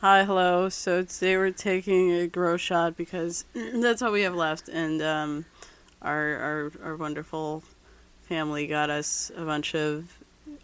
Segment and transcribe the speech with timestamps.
[0.00, 0.68] Hi, hello.
[0.68, 5.44] So today we're taking a grow shot because that's all we have left, and um,
[6.00, 7.64] our our our wonderful
[8.22, 10.18] family got us a bunch of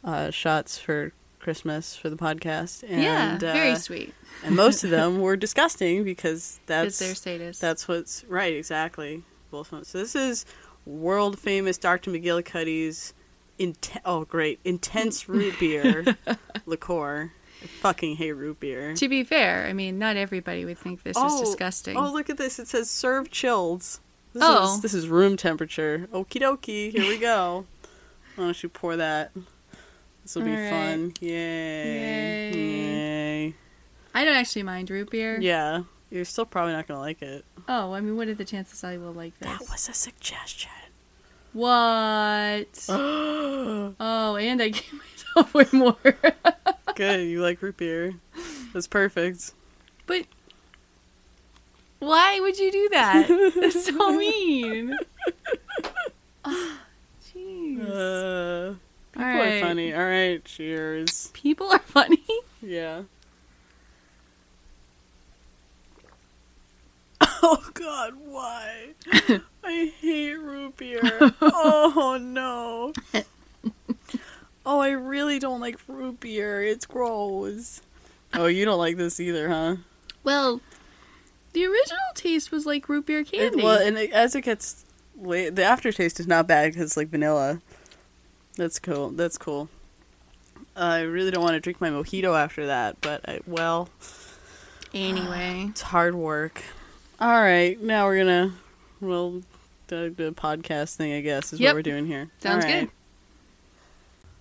[0.05, 2.85] uh, shots for Christmas for the podcast.
[2.89, 4.15] And, yeah, very uh, sweet.
[4.45, 7.59] and most of them were disgusting because that's their status.
[7.59, 9.25] that's what's right exactly.
[9.51, 9.85] Both of them.
[9.85, 10.47] So this is
[10.87, 12.13] world famous Dr.
[12.13, 13.15] McGillicuddy's
[13.59, 16.17] int- oh great intense root beer
[16.67, 17.33] liqueur.
[17.81, 18.95] Fucking hate root beer.
[18.95, 21.97] to be fair, I mean, not everybody would think this is oh, disgusting.
[21.97, 22.59] Oh, look at this.
[22.59, 23.81] It says serve chilled.
[23.81, 24.75] This Oh.
[24.75, 26.09] is this is room temperature.
[26.13, 26.91] Okie dokie.
[26.91, 27.67] Here we go.
[28.37, 29.31] Why don't you pour that?
[30.23, 30.71] This will be right.
[30.71, 31.13] fun.
[31.21, 32.51] Yay.
[32.51, 32.53] Yay.
[33.47, 33.55] Yay.
[34.15, 35.39] I don't actually mind root beer.
[35.41, 35.83] Yeah.
[36.11, 37.45] You're still probably not going to like it.
[37.69, 39.49] Oh, I mean, what are the chances I will like this?
[39.49, 40.71] That was a suggestion.
[41.53, 42.87] What?
[44.01, 44.93] Oh, and I gave
[45.37, 45.97] myself way more.
[46.97, 48.15] Good, you like root beer.
[48.73, 49.53] That's perfect.
[50.07, 50.27] but
[51.99, 53.53] why would you do that?
[53.61, 54.97] That's so mean.
[56.47, 56.79] Ah,
[57.35, 57.81] Jeez.
[57.81, 58.75] Uh,
[59.13, 59.63] people right.
[59.63, 59.95] are funny.
[59.95, 60.45] All right.
[60.45, 61.31] Cheers.
[61.33, 62.23] People are funny.
[62.61, 63.03] Yeah.
[67.47, 68.95] Oh God, why?
[69.63, 71.03] I hate root beer.
[71.43, 72.93] Oh no.
[74.67, 76.63] Oh, I really don't like root beer.
[76.63, 77.83] It's gross.
[78.33, 79.77] Oh, you don't like this either, huh?
[80.25, 80.61] Well,
[81.53, 83.63] the original taste was like root beer It, candy.
[83.63, 84.85] well, and it, as it gets
[85.21, 87.61] late, the aftertaste is not bad because it's like vanilla.
[88.57, 89.11] That's cool.
[89.11, 89.69] That's cool.
[90.77, 93.89] I really don't want to drink my mojito after that, but I, well,
[94.93, 95.67] anyway.
[95.71, 96.63] It's hard work.
[97.21, 98.53] All right, now we're gonna
[99.01, 99.43] well
[99.89, 101.13] the, the podcast thing.
[101.13, 101.69] I guess is Yep.
[101.71, 102.31] what we're doing here.
[102.41, 102.91] Sounds All right.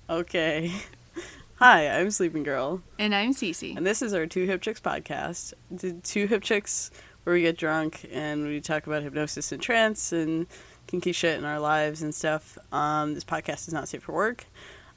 [0.09, 0.71] Okay.
[1.55, 3.77] Hi, I'm Sleeping Girl, And I'm Cece.
[3.77, 5.53] and this is our Two Hip Chicks podcast.
[5.71, 6.91] The Two Hip Chicks,
[7.23, 10.45] where we get drunk and we talk about hypnosis and trance and
[10.87, 12.57] kinky shit in our lives and stuff.
[12.73, 14.45] Um, this podcast is not safe for work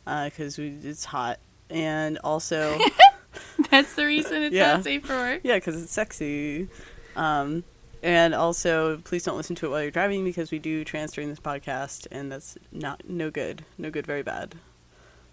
[0.05, 1.39] because we it's hot,
[1.71, 2.79] and also.
[3.71, 4.75] That's the reason it's Yeah.
[4.75, 5.41] not safe for work.
[5.45, 6.69] Yeah, because it's sexy.
[7.15, 7.65] Um,
[8.03, 11.29] and also, please don't listen to it while you're driving because we do trance during
[11.31, 14.55] this podcast, and that's not no good, no good, very bad.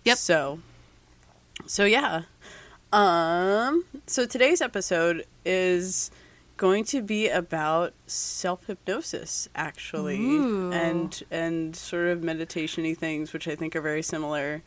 [0.06, 0.18] Yep.
[0.18, 0.60] So,
[1.66, 2.24] so yeah.
[2.92, 3.86] Um.
[4.06, 6.12] So today's episode is
[6.58, 10.72] going to be about self hypnosis, actually, Ooh.
[10.72, 14.62] and and sort of meditation-y things, which I think are very similar.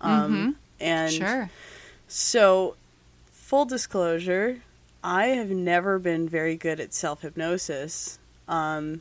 [0.00, 1.50] Um, And Sure.
[2.08, 2.76] so,
[3.30, 4.62] full disclosure,
[5.04, 8.18] I have never been very good at self hypnosis.
[8.48, 9.00] Um,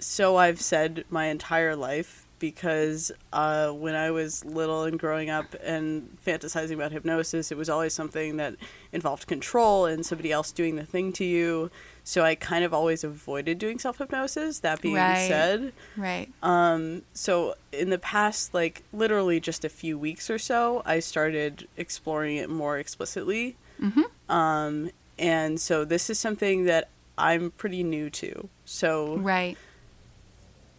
[0.00, 5.54] so I've said my entire life because uh, when I was little and growing up
[5.62, 8.56] and fantasizing about hypnosis, it was always something that
[8.90, 11.70] involved control and somebody else doing the thing to you.
[12.02, 14.58] So I kind of always avoided doing self hypnosis.
[14.58, 15.28] That being Right.
[15.28, 16.28] said, Right.
[16.42, 21.68] um, so in the past, like literally just a few weeks or so, I started
[21.76, 23.56] exploring it more explicitly.
[23.80, 24.06] Mhm.
[24.28, 28.48] Um, and so this is something that I'm pretty new to.
[28.64, 29.56] So Right.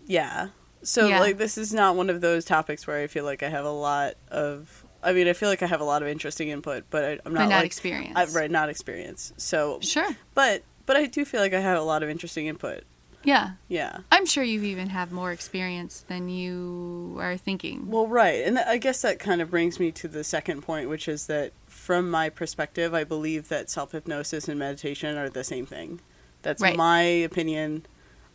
[0.06, 0.50] yeah.
[0.84, 1.20] So Yeah.
[1.20, 3.72] like this is not one of those topics where I feel like I have a
[3.72, 4.84] lot of.
[5.06, 7.34] I mean, I feel like I have a lot of interesting input, but I, I'm
[7.34, 8.14] not but not like experience.
[8.16, 9.34] I, right, not experience.
[9.38, 10.16] So, Sure.
[10.34, 12.84] but but I do feel like I have a lot of interesting input.
[13.26, 13.52] Yeah.
[13.70, 14.00] Yeah.
[14.12, 17.90] I'm sure you even have more experience than you are thinking.
[17.90, 18.46] Well, right.
[18.46, 21.54] And I guess that kind of brings me to the second point, which is that
[21.66, 26.02] from my perspective, I believe that self hypnosis and meditation are the same thing.
[26.42, 26.76] That's Right.
[26.76, 27.86] my opinion.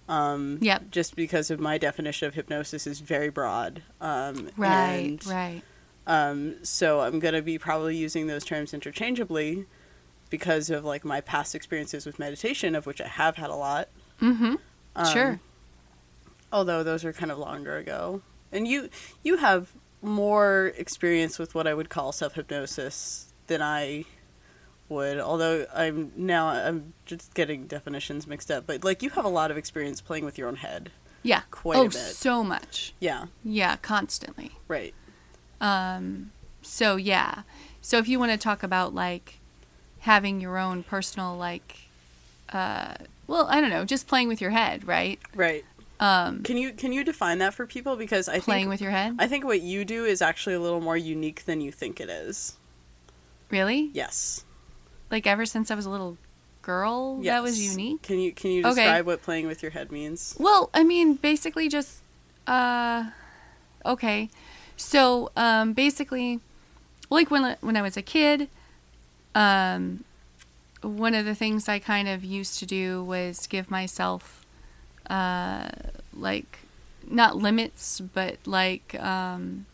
[0.09, 0.91] Um, Yep.
[0.91, 3.83] Just because of my definition of hypnosis is very broad.
[4.01, 5.21] Um, Right.
[5.23, 5.63] and, right.
[6.07, 9.67] Um, so I'm going to be probably using those terms interchangeably
[10.31, 13.89] because of like my past experiences with meditation, of which I have had a lot.
[14.23, 14.55] Mm-hmm.
[14.97, 15.41] Um, sure.
[16.53, 18.23] although those are kind of longer ago.
[18.51, 18.89] And you
[19.23, 19.71] you have
[20.01, 24.05] more experience with what I would call self hypnosis than I
[24.88, 25.19] would.
[25.19, 28.66] Although I'm now I'm just getting definitions mixed up.
[28.66, 30.91] But like you have a lot of experience playing with your own head.
[31.22, 31.42] Yeah.
[31.51, 31.95] quite a oh, bit.
[31.95, 32.95] so much.
[33.01, 34.53] Yeah, Yeah, constantly.
[34.68, 34.95] right.
[35.60, 36.30] Um,
[36.63, 37.42] so yeah.
[37.80, 39.39] So if you want to talk about like
[40.01, 41.89] having your own personal like,
[42.53, 42.95] uh,
[43.27, 45.18] well, I don't know, just playing with your head, right?
[45.34, 45.65] Right.
[46.01, 48.80] Um, Can you can you define that for people because I think playing think with
[48.80, 49.16] your head.
[49.18, 52.09] I think what you do is actually a little more unique than you think it
[52.09, 52.57] is.
[53.51, 53.91] really?
[53.92, 54.45] Yes.
[55.10, 56.16] Like ever since I was a little
[56.63, 57.33] girl, yes.
[57.34, 58.03] that was unique.
[58.03, 58.75] Can you can you Okay.
[58.84, 60.34] describe what playing with your head means?
[60.39, 62.03] Well, I mean, basically just
[62.47, 63.10] uh
[63.84, 64.28] okay.
[64.77, 66.41] So, um basically
[67.10, 68.49] like when when I was a kid,
[69.34, 70.05] um
[70.83, 74.47] one of the things I kind of used to do was give myself,
[75.11, 75.69] uh,
[76.15, 76.59] like,
[77.09, 79.66] not limits, but like um,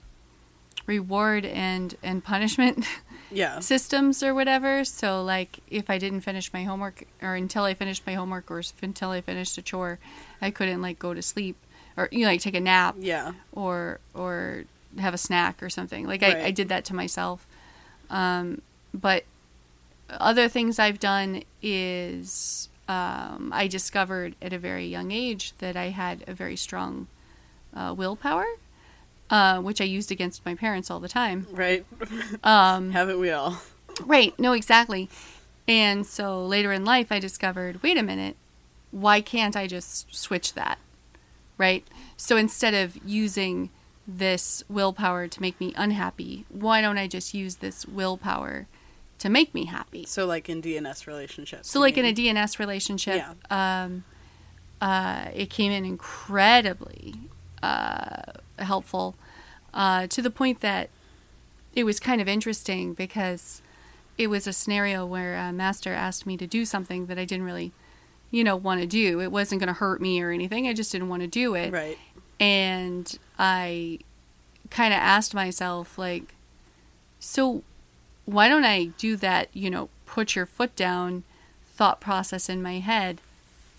[0.87, 2.87] reward and and punishment
[3.31, 3.61] Yeah.
[3.61, 4.85] systems or whatever.
[4.85, 8.63] So, like, if I didn't finish my homework, or until I finished my homework, or
[8.83, 9.99] until I finished a chore,
[10.41, 11.57] I couldn't like go to sleep,
[11.97, 13.33] or you know, like take a nap, Yeah.
[13.53, 14.65] or or
[14.99, 16.07] have a snack or something.
[16.07, 17.47] Like I, I did that to myself.
[18.11, 18.61] Um,
[18.93, 19.25] but
[20.11, 25.89] other things I've done is um, I discovered at a very young age that I
[25.89, 27.09] had a very strong
[27.75, 28.47] uh, willpower,
[29.31, 31.47] uh, which I used against my parents all the time.
[31.51, 31.85] Right.
[32.43, 33.61] Um, Haven't we all?
[34.05, 34.39] Right.
[34.39, 35.09] No, exactly.
[35.67, 38.37] And so later in life, I discovered wait a minute,
[38.91, 40.79] why can't I just switch that?
[41.57, 41.87] Right?
[42.17, 43.71] So instead of using
[44.07, 48.67] this willpower to make me unhappy, why don't I just use this willpower
[49.19, 50.05] to make me happy?
[50.05, 51.71] So like in DNS relationships.
[51.71, 52.13] So, like in a?
[52.13, 54.05] DNS relationship, um,
[54.81, 57.15] uh, it came in incredibly
[57.65, 59.15] uh, helpful
[59.73, 60.91] uh, to the point that
[61.75, 63.61] it was kind of interesting because
[64.17, 67.45] it was a scenario where a master asked me to do something that I didn't
[67.47, 67.73] really,
[68.31, 69.21] you know, want to do.
[69.21, 70.69] It wasn't going to hurt me or anything.
[70.69, 71.99] I just didn't want to do it Right.
[72.39, 73.99] and I
[74.71, 76.35] kind of asked myself like
[77.19, 77.63] so
[78.25, 81.23] why don't I do that, you know, put your foot down
[81.75, 83.21] thought process in my head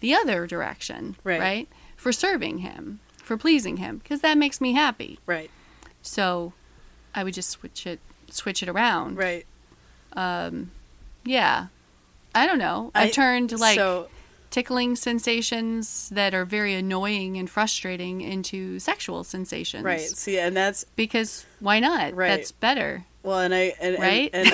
[0.02, 1.68] the other direction, Right.
[1.96, 5.19] For serving him, for pleasing him because that makes me happy.
[5.25, 5.50] Right.
[6.01, 6.54] So
[7.13, 8.00] I would just switch it
[8.30, 9.18] switch it around.
[9.18, 9.45] Right.
[10.13, 10.72] Um
[11.25, 11.68] yeah.
[12.33, 12.92] I don't know.
[12.94, 14.07] I've I- turned like so
[14.56, 19.84] tickling sensations that are very annoying and frustrating into sexual sensations.
[19.84, 20.00] right.
[20.00, 22.13] See, and that's Because why not?
[22.16, 22.30] Right.
[22.30, 23.06] That's better.
[23.22, 24.30] well, and I and, Right?
[24.34, 24.48] and,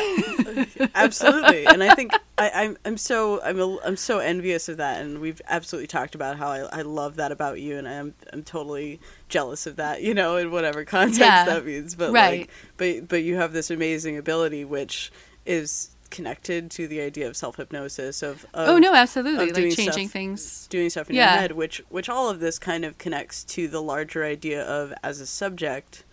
[0.47, 4.77] and absolutely, and I think I, I'm I'm so I'm a, I'm so envious of
[4.77, 8.15] that, and we've absolutely talked about how I, I love that about you, and I'm
[8.33, 8.99] I'm totally
[9.29, 11.45] jealous of that, you know, in whatever context Yeah.
[11.45, 11.93] that means.
[11.93, 12.39] But Right.
[12.39, 15.11] like, but but you have this amazing ability, which
[15.45, 19.51] is connected to the idea of self hypnosis of, of oh no, absolutely.
[19.51, 20.11] doing Like changing stuff.
[20.13, 20.67] things.
[20.67, 21.31] doing stuff in Yeah.
[21.33, 24.93] your head, which which all of this kind of connects to the larger idea of
[25.03, 26.03] as a subject,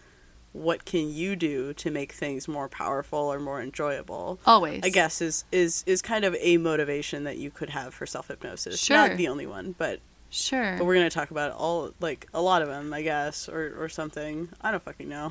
[0.53, 4.41] what can you do to make things more powerful or more enjoyable?
[4.47, 4.81] Always.
[4.83, 8.29] I guess is is is kind of a motivation that you could have for self
[8.29, 8.81] hypnosis.
[8.81, 8.97] Sure.
[8.97, 10.01] Not the only one, but
[10.31, 10.77] Sure.
[10.77, 13.89] but we're gonna talk about all like a lot of them, I guess, or or
[13.89, 14.49] something.
[14.61, 15.31] I don't fucking know.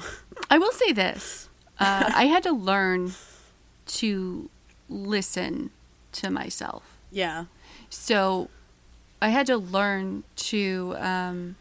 [0.50, 1.50] I will say this.
[1.80, 3.14] Uh, I had to learn
[3.86, 4.50] to
[4.90, 5.70] listen
[6.14, 6.98] to myself.
[7.12, 7.46] yeah.
[7.90, 8.50] So
[9.22, 11.56] I had to learn to um,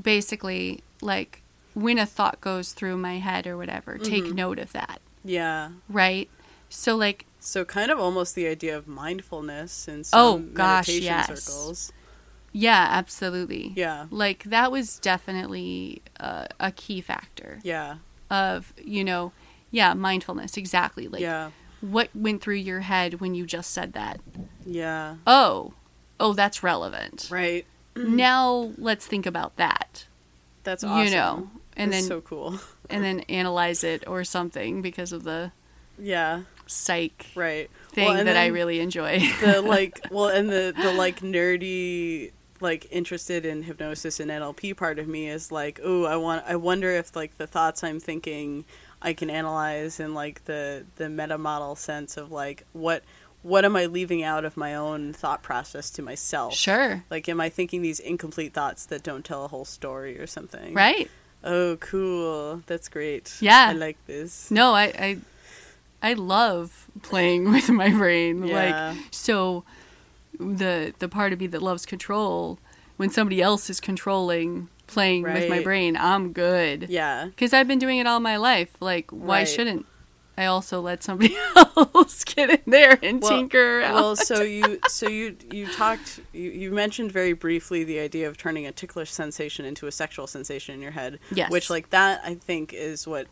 [0.00, 1.42] basically, like,
[1.74, 4.34] when a thought goes through my head or whatever, take Mm-hmm.
[4.34, 5.70] note of that, Yeah.
[5.88, 6.28] right?
[6.68, 11.04] So, like, So kind of almost the idea of mindfulness in some Oh, gosh, meditation
[11.04, 11.42] yes.
[11.44, 11.92] circles.
[12.52, 13.72] yeah, absolutely.
[13.76, 14.06] Yeah.
[14.10, 17.96] Like, that was definitely uh, a key factor Yeah.
[18.30, 19.32] of, you know,
[19.70, 21.06] yeah, mindfulness, exactly.
[21.08, 21.50] Like, yeah.
[21.80, 24.20] What went through your head when you just said that?
[24.64, 25.16] Yeah.
[25.26, 25.74] Oh,
[26.18, 27.28] oh, that's relevant.
[27.30, 27.66] Right.
[27.96, 30.04] Now let's think about that.
[30.64, 31.04] That's awesome.
[31.06, 32.58] You know, and That's then so cool.
[32.90, 35.52] and then analyze it or something because of the
[35.98, 36.42] Yeah.
[36.66, 37.70] psych Right.
[37.92, 39.20] thing Well, that I really enjoy.
[39.40, 44.98] the like well and the the like nerdy like interested in hypnosis and NLP part
[44.98, 48.64] of me is like, oh, I want I wonder if like the thoughts I'm thinking
[49.02, 53.02] I can analyze in like the the meta model sense of like what
[53.42, 56.54] what am I leaving out of my own thought process to myself?
[56.54, 57.04] sure.
[57.10, 60.74] Like am I thinking these incomplete thoughts that don't tell a whole story or something?
[60.74, 61.10] Right?
[61.44, 62.62] Oh, cool.
[62.66, 63.36] That's great.
[63.40, 63.68] Yeah.
[63.70, 64.50] I like this.
[64.50, 65.18] No, I I
[66.02, 68.46] I love playing with my brain.
[68.46, 68.94] Yeah.
[68.94, 69.64] Like so
[70.38, 72.58] the the part of me that loves control
[72.96, 76.88] when somebody else is controlling playing with my brain, I'm good.
[76.88, 77.26] Yeah.
[77.26, 78.70] Because I've been doing it all my life.
[78.80, 79.48] Like, why Right.
[79.48, 79.86] shouldn't
[80.38, 83.94] I also let somebody else get in there and Well- tinker around?
[83.94, 88.36] Well, so you so you you talked you, you mentioned very briefly the idea of
[88.36, 91.18] turning a ticklish sensation into a sexual sensation in your head.
[91.32, 91.50] Yes.
[91.50, 93.28] Which like that I think is what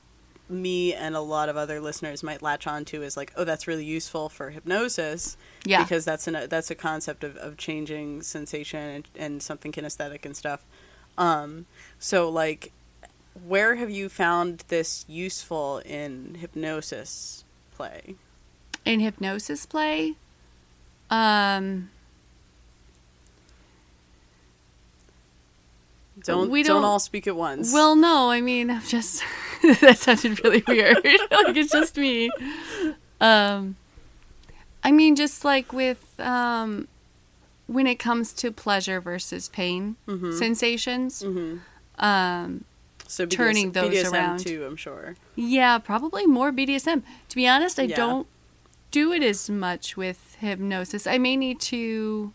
[0.49, 3.67] me and a lot of other listeners might latch on to is like, oh, that's
[3.67, 5.39] really useful for hypnosis.
[5.65, 5.83] Yeah.
[5.83, 10.37] Because that's an that's a concept of, of changing sensation and, and something kinesthetic and
[10.37, 10.65] stuff.
[11.19, 11.67] Um,
[11.99, 12.73] so like
[13.47, 17.45] where have you found this useful in hypnosis
[17.77, 18.15] play?
[18.85, 20.15] in hypnosis play,
[21.11, 21.89] um,
[26.23, 27.73] Don't We don't, don't- all speak at once.
[27.73, 29.23] well, no, I mean, I'm just
[29.81, 30.97] that sounded really weird.
[31.05, 32.31] like it's just me.
[33.21, 33.77] Um,
[34.83, 36.87] I mean, just like with um,
[37.67, 40.33] when it comes to pleasure versus pain Mm-hmm.
[40.37, 41.23] sensations,
[41.99, 42.65] um,
[43.07, 44.39] So turning those BDSM around.
[44.41, 45.17] too, I'm sure.
[45.37, 47.03] yeah, probably more BDSM.
[47.29, 47.97] To be honest, I Yeah.
[47.97, 48.27] don't
[48.91, 51.07] do it as much with hypnosis.
[51.07, 52.33] I may need to.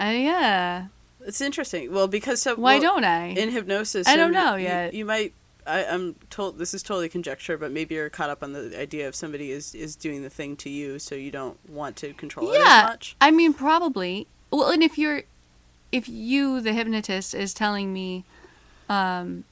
[0.00, 0.86] Uh, yeah.
[1.26, 1.92] It's interesting.
[1.92, 3.26] Well, because so Why well, don't I?
[3.28, 4.06] in hypnosis?
[4.06, 4.94] I don't know you- yet.
[4.94, 5.32] You, might.
[5.66, 9.06] I, I'm told this is totally conjecture, but maybe you're caught up on the idea
[9.08, 12.50] of somebody is is doing the thing to you, so you don't want to control
[12.52, 13.16] it as much.
[13.20, 14.26] I mean, probably.
[14.50, 15.22] Well, and if you're,
[15.92, 18.24] if you, the hypnotist, is telling me,
[18.88, 19.44] um,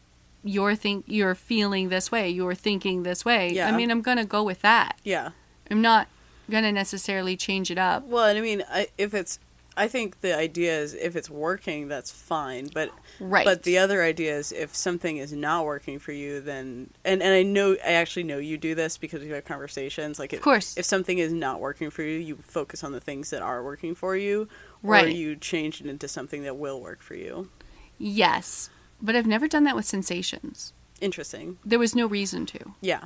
[0.43, 3.53] you're think you're feeling this way, you're thinking this way.
[3.53, 3.69] Yeah.
[3.69, 4.99] I mean, I'm gonna go with that.
[5.03, 5.31] Yeah.
[5.71, 6.09] I'm not
[6.49, 8.07] gonna necessarily change it up.
[8.07, 9.39] Well, and I mean, I, if it's,
[9.77, 12.71] I think the idea is if it's working, that's fine.
[12.73, 12.91] But
[13.21, 13.45] Right.
[13.45, 17.35] But the other idea is if something is not working for you, then and and
[17.35, 20.19] I know I actually know you do this because we have conversations.
[20.19, 20.77] Like, Of course.
[20.77, 23.95] if something is not working for you, you focus on the things that are working
[23.95, 24.49] for you,
[24.83, 25.07] right?
[25.07, 27.51] or you change it into something that will work for you.
[27.99, 28.69] Yes,
[29.01, 30.73] but I've never done that with sensations.
[31.01, 31.59] Interesting.
[31.65, 32.75] There was no reason to.
[32.81, 33.05] Yeah.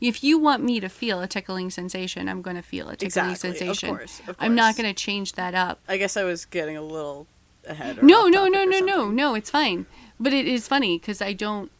[0.00, 3.06] If you want me to feel a tickling sensation, I'm going to feel a tickling
[3.32, 3.50] Exactly.
[3.50, 3.88] Of sensation.
[3.96, 4.36] course, of course.
[4.38, 5.80] I'm not going to change that up.
[5.88, 7.26] I guess I was getting a little
[7.66, 7.98] ahead.
[7.98, 9.34] Or No, no, no, no, no, no.
[9.34, 9.86] It's fine.
[10.20, 11.70] But it is funny because I don't.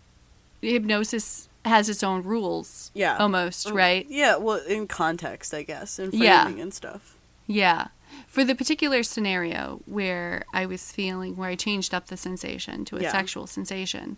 [0.63, 2.91] Hypnosis has its own rules.
[2.95, 3.17] Yeah.
[3.19, 4.07] Almost, mm, right?
[4.09, 4.37] Yeah.
[4.37, 6.45] Well, in context, I guess, and Yeah.
[6.45, 7.15] framing and stuff.
[7.47, 7.89] Yeah.
[8.27, 12.97] For the particular scenario where I was feeling, where I changed up the sensation to
[12.97, 13.13] a Yeah.
[13.13, 14.17] sexual sensation,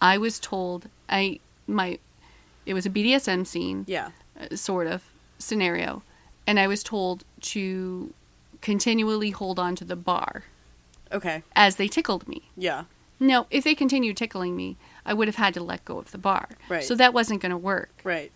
[0.00, 1.98] I was told I my
[2.68, 4.10] it was a BDSM scene, Yeah.
[4.38, 5.02] uh, sort of
[5.38, 6.02] scenario,
[6.46, 8.12] and I was told to
[8.60, 10.44] continually hold on to the bar
[11.10, 11.42] Okay.
[11.56, 12.42] as they tickled me.
[12.56, 12.84] Yeah.
[13.18, 16.18] No, if they continued tickling me, I would have had to let go of the
[16.18, 16.50] bar.
[16.68, 16.84] Right.
[16.84, 17.90] So that wasn't going to work.
[18.04, 18.30] Right.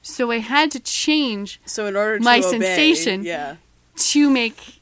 [0.00, 3.56] So I had to change So in order to My obey, sensation- yeah,
[3.96, 4.80] to make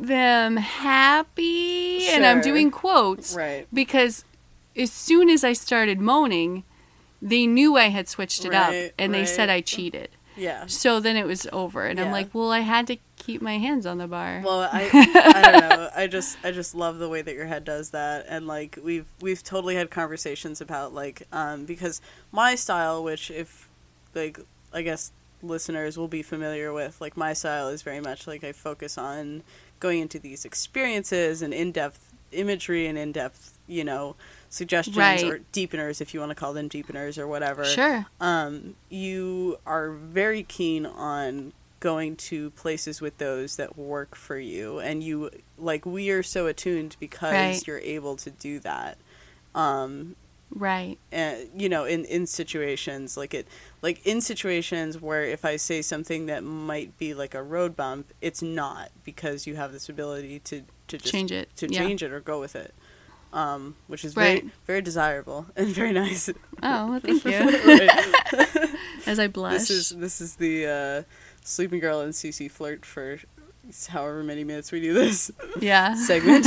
[0.00, 4.24] them happy and i'm doing quotes right, because
[4.76, 6.62] as soon as i started moaning
[7.20, 10.66] they knew i had switched it up Right, and they said i cheated yeah.
[10.66, 13.84] so then it was over and i'm like well i had to keep my hands
[13.84, 14.88] on the bar Well, I
[15.34, 15.90] I don't know.
[15.94, 19.04] I just I just love the way that your head does that, and like we've
[19.20, 22.00] we've totally had conversations about like um because
[22.32, 23.68] my style, which if
[24.14, 24.40] like
[24.72, 28.52] I guess listeners will be familiar with, like my style is very much like I
[28.52, 29.42] focus on
[29.78, 34.16] going into these experiences and in depth imagery and in depth you know
[34.50, 35.22] suggestions Right.
[35.24, 37.64] or deepeners if you want to call them deepeners or whatever.
[37.64, 44.38] sure um, you are very keen on going to places with those that work for
[44.38, 47.66] you and you like we are so attuned because Right.
[47.66, 48.98] you're able to do that
[49.54, 50.16] um
[50.54, 53.46] right and you know in in situations like it
[53.82, 58.12] like in situations where if i say something that might be like a road bump
[58.20, 61.78] it's not because you have this ability to to just change it to yeah.
[61.80, 62.74] change it or go with it
[63.32, 64.42] um which is Right.
[64.42, 66.28] very very desirable and very nice
[66.62, 67.32] oh well, thank you
[69.06, 71.02] as i blush This is this is the uh,
[71.44, 73.18] sleeping girl and Cece flirt for
[73.88, 75.30] however many minutes we do this
[75.60, 76.46] yeah segment.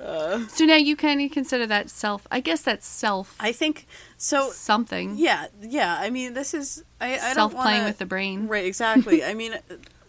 [0.00, 3.86] uh, so now you kind of consider that self i guess that's self I think
[4.18, 4.50] so.
[4.50, 5.96] something Yeah, yeah.
[5.98, 8.64] I mean, this is I, I self don't playing wanna, with the brain right.
[8.64, 9.22] Exactly.
[9.24, 9.54] I mean,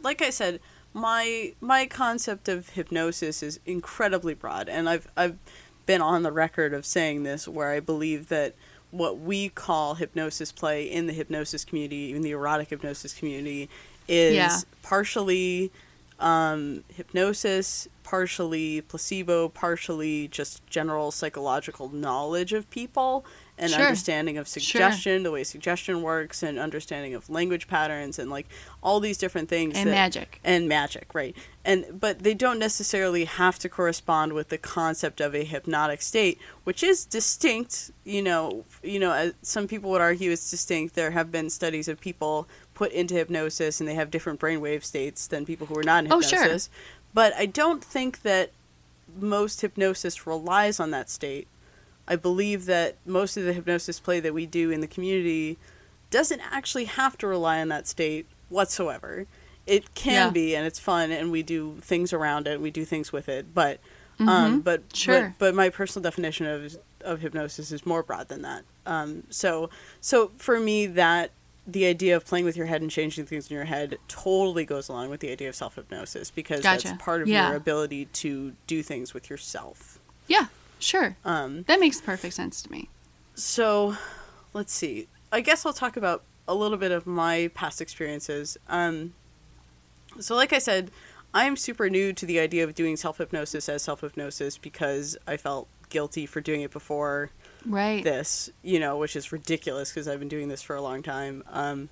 [0.03, 0.59] like I said,
[0.95, 5.37] my my concept of hypnosis is incredibly broad, and I've I've
[5.85, 8.55] been on the record of saying this where I believe that
[8.91, 13.69] what we call hypnosis play in the hypnosis community, in the erotic hypnosis community,
[14.07, 14.57] is Yeah.
[14.83, 15.69] partially
[16.17, 23.25] um, hypnosis, partially placebo, partially just general psychological knowledge of people
[23.57, 23.81] and Sure.
[23.83, 24.59] understanding of Sure.
[24.61, 28.47] suggestion, the way suggestion works, and understanding of language patterns, and like
[28.83, 29.75] all these different things.
[29.75, 31.35] and that- magic and magic, right?
[31.63, 36.37] And but they don't necessarily have to correspond with the concept of a hypnotic state,
[36.65, 37.91] which is distinct.
[38.03, 40.95] You know, you know, some people would argue it's distinct.
[40.95, 45.27] There have been studies of people put into hypnosis and they have different brainwave states
[45.27, 46.33] than people who are not in hypnosis.
[46.33, 46.59] Oh, sure.
[47.13, 48.51] But I don't think that
[49.17, 51.47] most hypnosis relies on that state.
[52.07, 55.57] I believe that most of the hypnosis play that we do in the community
[56.11, 59.25] doesn't actually have to rely on that state whatsoever.
[59.65, 60.29] It can Yeah.
[60.29, 63.53] be, and it's fun, and we do things around it, we do things with it.
[63.53, 63.79] But,
[64.19, 65.33] um, but Sure.
[65.39, 68.63] But, but my personal definition of of hypnosis is more broad than that.
[68.87, 69.69] Um, so
[70.01, 71.29] so for me, that
[71.67, 74.89] the idea of playing with your head and changing things in your head totally goes
[74.89, 76.87] along with the idea of self hypnosis because Gotcha.
[76.89, 77.47] that's part of Yeah.
[77.49, 79.99] your ability to do things with yourself.
[80.27, 80.47] yeah
[80.79, 82.89] sure Um, that makes perfect sense to me
[83.37, 83.95] so
[84.53, 85.07] let's see.
[85.31, 88.57] I guess I'll talk about a little bit of my past experiences.
[88.69, 89.13] Um,
[90.21, 90.89] so, like I said,
[91.33, 95.35] I'm super new to the idea of doing self hypnosis as self hypnosis because I
[95.35, 97.31] felt guilty for doing it before
[97.65, 98.01] Right.
[98.05, 101.43] this, you know, which is ridiculous because I've been doing this for a long time.
[101.49, 101.89] Um,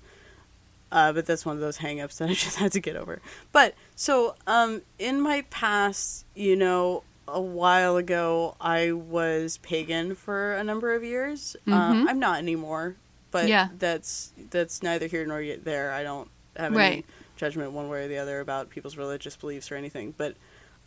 [0.90, 3.20] uh, but that's one of those hangups that I just had to get over.
[3.52, 10.54] But so, um, in my past, you know, a while ago, I was pagan for
[10.54, 11.56] a number of years.
[11.66, 11.72] Mhm.
[11.72, 12.96] Um, I'm not anymore,
[13.30, 13.68] but Yeah.
[13.78, 15.92] that's that's neither here nor yet there.
[15.92, 17.06] I don't have any Right.
[17.36, 20.14] judgment one way or the other about people's religious beliefs or anything.
[20.16, 20.36] But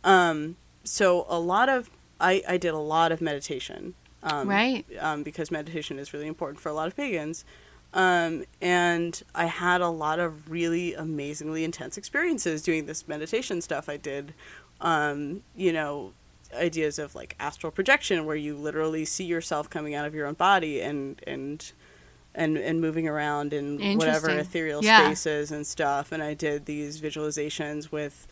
[0.04, 1.90] um, so a lot of
[2.20, 3.94] I, I did a lot of meditation.
[4.24, 4.84] Um, Right.
[4.98, 7.44] um, because meditation is really important for a lot of pagans.
[7.94, 13.88] Um, and I had a lot of really amazingly intense experiences doing this meditation stuff
[13.88, 14.34] I did.
[14.80, 16.12] Um, you know,
[16.54, 20.34] ideas of like astral projection where you literally see yourself coming out of your own
[20.34, 21.72] body and and
[22.34, 25.04] and and moving around in whatever ethereal Yeah.
[25.06, 26.12] spaces and stuff.
[26.12, 28.26] And I did these visualizations with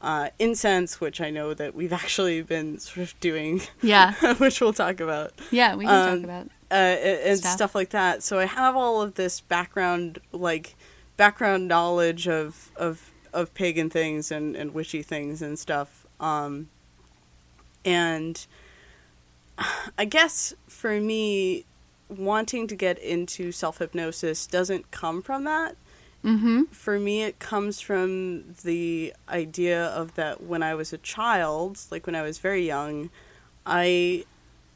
[0.00, 4.14] uh, incense, which I know that we've actually been sort of doing, Yeah.
[4.38, 5.76] which we'll talk about Yeah.
[5.76, 6.46] We can Um, talk about.
[6.72, 7.52] uh, and Stuff.
[7.52, 7.74] stuff.
[7.76, 8.22] like that.
[8.24, 10.74] So I have all of this background, like
[11.16, 16.04] background knowledge of of of pagan things and and witchy things and stuff.
[16.18, 16.68] Um,
[17.84, 18.44] and
[19.98, 21.64] I guess for me,
[22.08, 25.76] wanting to get into self hypnosis doesn't come from that.
[26.24, 26.64] Mm-hmm.
[26.70, 32.06] For me, it comes from the idea of that when I was a child, like
[32.06, 33.10] when I was very young,
[33.66, 34.24] I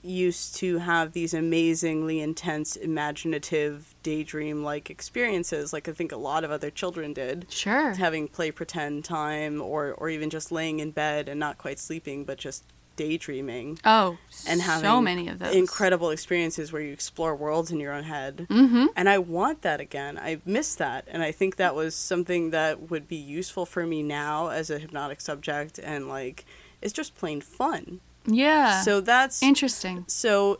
[0.03, 6.45] used to have these amazingly intense, imaginative, daydream like experiences, like I think a lot
[6.45, 7.47] of other children did.
[7.49, 7.95] Sure.
[7.95, 12.25] Having play pretend time, or, or even just laying in bed and not quite sleeping,
[12.25, 12.65] but just
[12.97, 13.79] daydreaming.
[13.85, 15.55] Oh, And having so many of those.
[15.55, 18.47] incredible experiences where you explore worlds in your own head.
[18.50, 18.87] Mm-hmm.
[18.97, 20.19] And I want that again.
[20.19, 21.05] I miss that.
[21.07, 24.79] And I think that was something that would be useful for me now as a
[24.79, 25.79] hypnotic subject.
[25.79, 26.45] And like,
[26.82, 28.00] it's just plain fun.
[28.26, 28.80] Yeah.
[28.82, 29.43] So that's.
[29.43, 30.04] interesting.
[30.09, 30.59] So,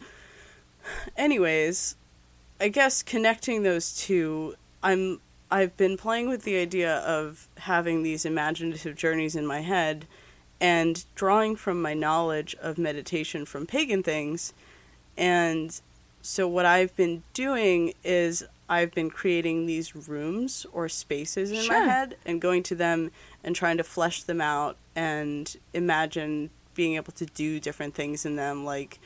[1.17, 1.97] anyways,
[2.61, 5.21] I guess connecting those two, I'm.
[5.49, 10.07] I've been playing with the idea of having these imaginative journeys in my head
[10.61, 14.53] and drawing from my knowledge of meditation from pagan things.
[15.17, 15.79] And
[16.23, 21.79] so, what I've been doing is I've been creating these rooms or spaces in Sure.
[21.85, 23.13] my head and going to them
[23.45, 28.37] and trying to flesh them out and imagine being able to do different things in
[28.37, 28.99] them, like,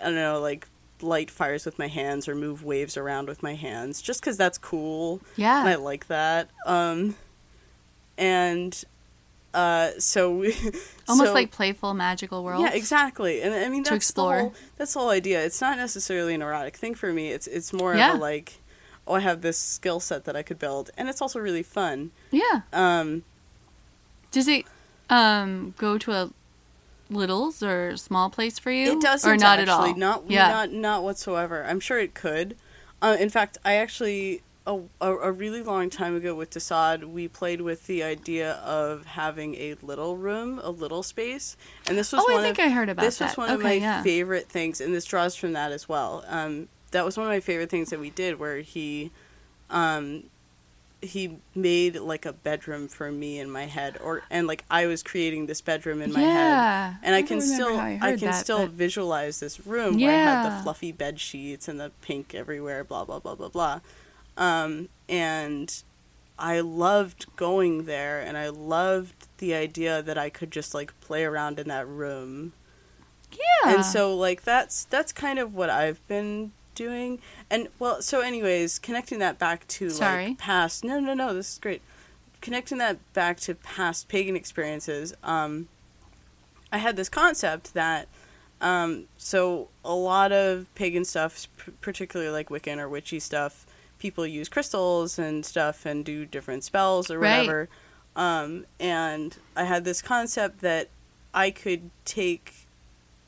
[0.00, 0.66] I don't know, like
[1.00, 4.58] light fires with my hands or move waves around with my hands, just because that's
[4.58, 5.60] cool Yeah.
[5.60, 6.50] and I like that.
[6.66, 7.14] Um,
[8.18, 8.82] and
[9.54, 10.48] uh, so we
[11.08, 12.62] Almost so- like playful magical world.
[12.62, 13.40] yeah, exactly.
[13.42, 14.36] And I mean To that's explore.
[14.36, 15.44] the whole that's the whole idea.
[15.44, 17.30] It's not necessarily an erotic thing for me.
[17.30, 18.10] It's it's more Yeah.
[18.14, 18.60] of a like,
[19.06, 22.10] oh, I have this skill set that I could build, and it's also really fun.
[22.30, 22.62] Yeah.
[22.72, 23.22] Um,
[24.30, 24.64] Does it
[25.10, 26.30] um go to a
[27.10, 28.92] littles or small place for you?
[28.92, 29.96] It doesn't or not actually, at all.
[29.96, 30.48] Not yeah.
[30.48, 31.64] not not whatsoever.
[31.64, 32.56] I'm sure it could.
[33.02, 37.28] Uh, in fact, I actually a, a, a really long time ago with Desaad, we
[37.28, 42.24] played with the idea of having a little room, a little space, and this was
[42.26, 43.30] oh, one I think of I heard about this that.
[43.30, 44.02] was one okay, of my yeah.
[44.02, 46.24] favorite things, and this draws from that as well.
[46.28, 49.10] Um, that was one of my favorite things that we did, where he,
[49.68, 50.24] um,
[51.02, 55.02] he made like a bedroom for me in my head, or and like I was
[55.02, 58.42] creating this bedroom in my head and I, don't can still I, I, can that,
[58.42, 62.34] still but- visualize this room where I had the fluffy bed sheets and the pink
[62.34, 63.80] everywhere, blah blah blah blah blah.
[64.36, 65.82] Um, and
[66.38, 71.24] I loved going there, and I loved the idea that I could just like play
[71.24, 72.52] around in that room.
[73.32, 73.74] yeah.
[73.74, 77.20] And so like that's that's kind of what I've been doing.
[77.50, 80.28] And well, so anyways, connecting that back to Sorry.
[80.28, 81.82] like past No, no, no, this is great.
[82.40, 85.68] Connecting that back to past pagan experiences, um
[86.72, 88.08] I had this concept that
[88.60, 91.46] um so a lot of pagan stuff,
[91.80, 93.66] particularly like Wiccan or witchy stuff,
[94.04, 97.38] people use crystals and stuff and do different spells or Right.
[97.38, 97.68] whatever.
[98.14, 100.88] Um and I had this concept that
[101.32, 102.52] I could take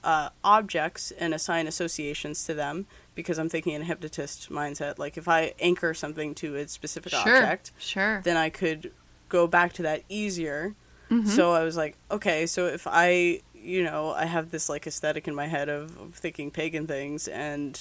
[0.05, 4.99] uh, objects and assign associations to them because I'm thinking in a hypnotist mindset.
[4.99, 7.21] Like if I anchor something to a specific sure.
[7.37, 8.21] object, Sure.
[8.23, 8.93] then I could
[9.31, 10.75] go back to that easier.
[11.11, 11.27] Mhm.
[11.27, 15.27] So I was like, okay, so if I, you know, I have this like aesthetic
[15.27, 17.73] in my head of, of thinking pagan things, and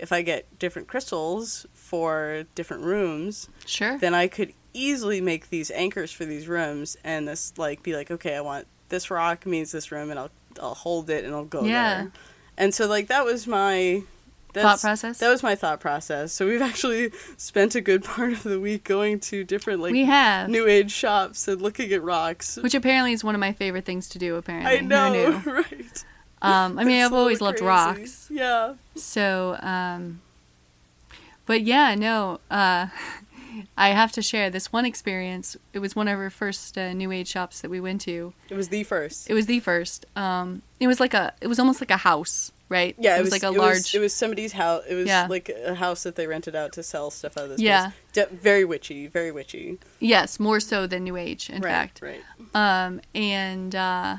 [0.00, 3.98] if I get different crystals for different rooms, sure.
[3.98, 8.10] then I could easily make these anchors for these rooms and this like be like,
[8.10, 11.44] okay, I want this rock means this room, and I'll I'll hold it and I'll
[11.44, 11.94] go Yeah.
[12.02, 12.12] there.
[12.58, 14.02] And so like that was my
[14.52, 15.18] That's- process?
[15.18, 16.32] That was my thought process.
[16.32, 20.04] So we've actually spent a good part of the week going to different like we
[20.06, 22.56] have, new age shops and looking at rocks.
[22.60, 24.34] which apparently is one of my favorite things to do.
[24.36, 26.04] Apparently, I know, right?
[26.42, 27.66] Um, I mean, I've always loved crazy.
[27.68, 28.28] rocks.
[28.30, 28.74] Yeah.
[28.94, 30.20] So, um,
[31.46, 32.86] but yeah, no, uh,
[33.76, 35.56] I have to share this one experience.
[35.72, 38.32] It was one of our first uh, new age shops that we went to.
[38.48, 39.28] It was the first.
[39.28, 40.06] It was the first.
[40.16, 42.94] Um, it was like a, it was almost like a house, right?
[42.98, 43.74] yeah, it, was, like a it large.
[43.78, 44.84] Was, it was somebody's house.
[44.88, 45.26] It was Yeah.
[45.28, 47.60] like a house that they rented out to sell stuff out of this.
[47.60, 47.90] Yeah.
[48.12, 48.28] place.
[48.28, 49.08] De- very witchy.
[49.08, 49.78] Very witchy.
[49.98, 51.70] yes, more so than new age, in right.
[51.70, 52.00] fact.
[52.02, 52.22] Right.
[52.54, 54.16] Um, and uh,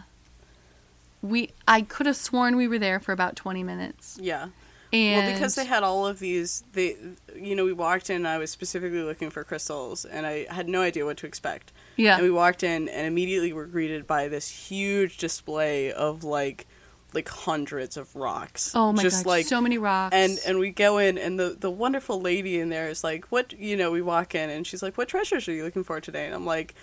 [1.21, 4.17] we, I could have sworn we were there for about twenty minutes.
[4.21, 4.49] Yeah.
[4.93, 6.97] And Well, because they had all of these, they,
[7.33, 8.25] you know, we walked in.
[8.25, 11.71] I was specifically looking for crystals, and I had no idea what to expect.
[11.95, 16.67] yeah, And we walked in, and immediately were greeted by this huge display of like,
[17.13, 18.73] like hundreds of rocks.
[18.75, 20.13] oh my just god, like so many rocks.
[20.13, 23.53] and and we go in and the the wonderful lady in there is like what
[23.53, 26.25] you know we walk in and she's like what treasures are you looking for today
[26.25, 26.73] and i'm like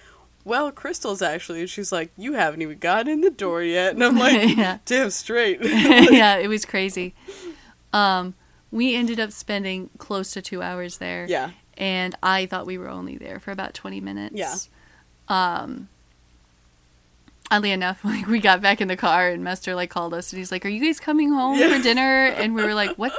[0.44, 4.02] well crystals actually and she's like you haven't even gotten in the door yet and
[4.02, 4.78] i'm like Yeah.
[4.86, 7.14] damn straight yeah, it was crazy.
[7.92, 8.34] Um,
[8.70, 11.26] we ended up spending close to two hours there.
[11.28, 14.34] yeah And I thought we were only there for about 20 minutes.
[14.36, 14.54] Yeah.
[15.28, 15.88] Um,
[17.50, 20.38] oddly enough, like we got back in the car and Mester like called us and
[20.38, 21.76] he's like, "Are you guys coming home Yeah.
[21.76, 23.12] for dinner?" And we were like, "What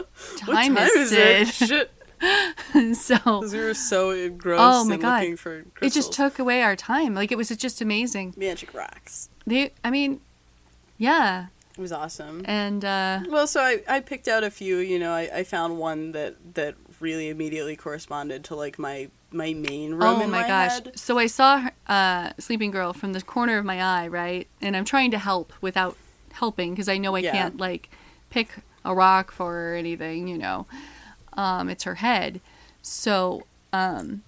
[0.46, 1.92] what time, is, it it?" shit
[2.94, 5.20] so we were so engrossed Oh, my God.
[5.22, 7.14] looking for it just took away our time.
[7.14, 8.34] Like it was just amazing.
[8.38, 10.20] magic rocks They, I mean,
[10.98, 15.00] yeah, it was awesome and uh, well so i i picked out a few you
[15.00, 19.92] know i i found one that that really immediately corresponded to like my my main
[19.94, 20.74] room Oh my, my gosh.
[20.74, 20.92] head.
[20.96, 24.48] So I saw her, uh, Sleeping Girl from the corner of my eye, right?
[24.62, 25.96] And I'm trying to help without
[26.32, 27.32] helping because I know I Yeah.
[27.32, 27.90] can't, like,
[28.32, 30.66] pick a rock for her or anything, you know.
[31.40, 32.42] Um, it's her head.
[32.82, 34.24] So, um,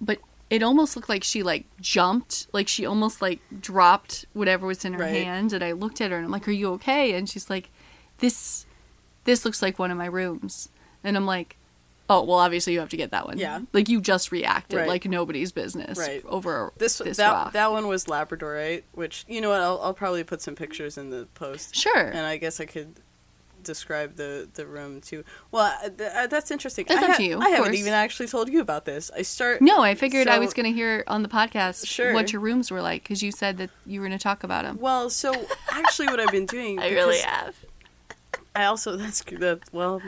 [0.00, 0.18] but
[0.50, 2.46] it almost looked like she, like, jumped.
[2.52, 5.24] Like, she almost, like, dropped whatever was in her Right.
[5.24, 5.52] hand.
[5.52, 7.14] And I looked at her and I'm like, Are you okay?
[7.14, 7.70] And she's like,
[8.18, 8.66] This,
[9.24, 10.68] this looks like one of my rooms.
[11.02, 11.56] And I'm like,
[12.08, 13.38] Oh well, obviously you have to get that one.
[13.38, 13.60] Yeah.
[13.72, 14.88] like you just reacted Right.
[14.88, 16.22] like nobody's business Right.
[16.26, 17.52] over This, this that rock.
[17.54, 21.08] that one was Labradorite, which you know what I'll, I'll probably put some pictures in
[21.08, 21.96] the post, Sure.
[22.08, 22.96] and I guess I could
[23.64, 25.24] describe the the room too.
[25.50, 26.86] Well, uh, th- uh, that's interesting.
[26.88, 27.78] That's I up to you, I of haven't course.
[27.78, 29.10] even actually told you about this.
[29.16, 29.60] I start.
[29.60, 32.12] no, I figured I was going to hear on the podcast Sure.
[32.14, 34.64] what your rooms were like because you said that you were going to talk about
[34.64, 34.78] them.
[34.80, 36.78] Well, so actually, what I've been doing.
[36.80, 37.56] I really have.
[38.54, 39.60] I also that's that.
[39.72, 40.00] Well,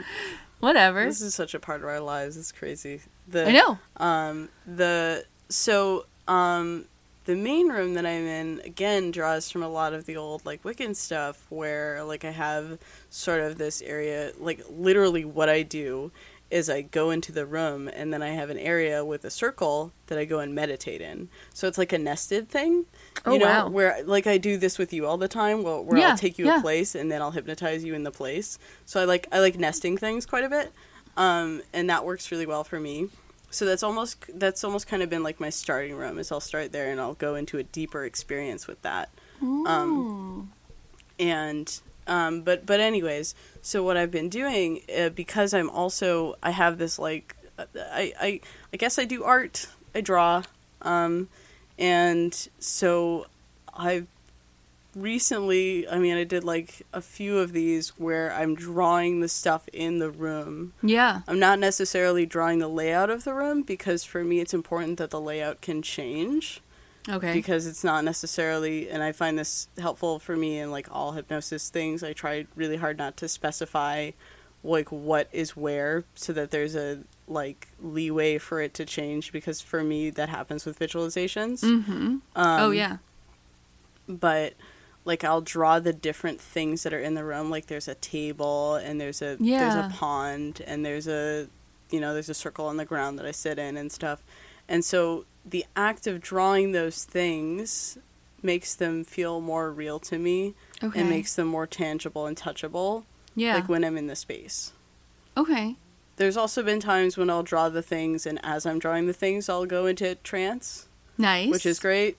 [0.59, 1.05] Whatever.
[1.05, 2.37] this is such a part of our lives.
[2.37, 3.01] It's crazy.
[3.27, 3.79] The, I know.
[3.97, 6.85] Um, the so um,
[7.27, 10.63] the main room that I'm in again draws from a lot of the old like
[10.63, 16.11] Wiccan stuff, where like I have sort of this area, like literally what I do
[16.49, 19.91] is I go into the room and then I have an area with a circle
[20.05, 21.27] that I go and meditate in.
[21.53, 22.85] So it's like a nested thing.
[23.25, 23.67] Oh, you know, wow.
[23.67, 26.39] where like I do this with you all the time, where, where Yeah, I'll take
[26.39, 26.59] you yeah.
[26.59, 28.57] a place and then I'll hypnotize you in the place.
[28.85, 30.71] So I like I like nesting things quite a bit,
[31.17, 33.09] um, and that works really well for me.
[33.49, 36.19] So that's almost that's almost kind of been like my starting room.
[36.19, 39.09] Is I'll start there and I'll go into a deeper experience with that.
[39.41, 40.51] Um,
[41.19, 46.51] and um, but but anyways, so what I've been doing uh, because I'm also I
[46.51, 48.41] have this like I I
[48.73, 49.67] I guess I do art.
[49.95, 50.43] I draw,
[50.81, 51.29] um,
[51.79, 53.25] and so
[53.73, 54.07] I've
[55.01, 55.87] recently.
[55.87, 59.99] I mean, I did like a few of these where I'm drawing the stuff in
[59.99, 60.73] the room.
[60.81, 61.21] yeah.
[61.27, 65.09] I'm not necessarily drawing the layout of the room because for me it's important that
[65.11, 66.61] the layout can change
[67.09, 67.33] Okay.
[67.33, 71.69] because it's not necessarily and i find this helpful for me in like all hypnosis
[71.69, 74.11] things i try really hard not to specify
[74.61, 79.61] like what is where so that there's a like leeway for it to change because
[79.61, 81.93] for me that happens with visualizations mm-hmm.
[81.95, 82.97] um, oh yeah.
[84.09, 84.53] but
[85.07, 87.49] like I'll draw the different things that are in the room.
[87.49, 91.47] Like there's a table and there's a there's a pond and there's a
[91.89, 94.21] you know there's a circle on the ground that I sit in and stuff.
[94.69, 97.97] And so the act of drawing those things
[98.43, 100.99] makes them feel more real to me Okay.
[100.99, 103.03] and makes them more tangible and touchable.
[103.35, 103.55] yeah.
[103.55, 104.73] Like when I'm in the space.
[105.35, 105.75] okay.
[106.17, 109.49] There's also been times when I'll draw the things and as I'm drawing the things
[109.49, 111.49] I'll go into trance Nice.
[111.51, 112.17] which is great.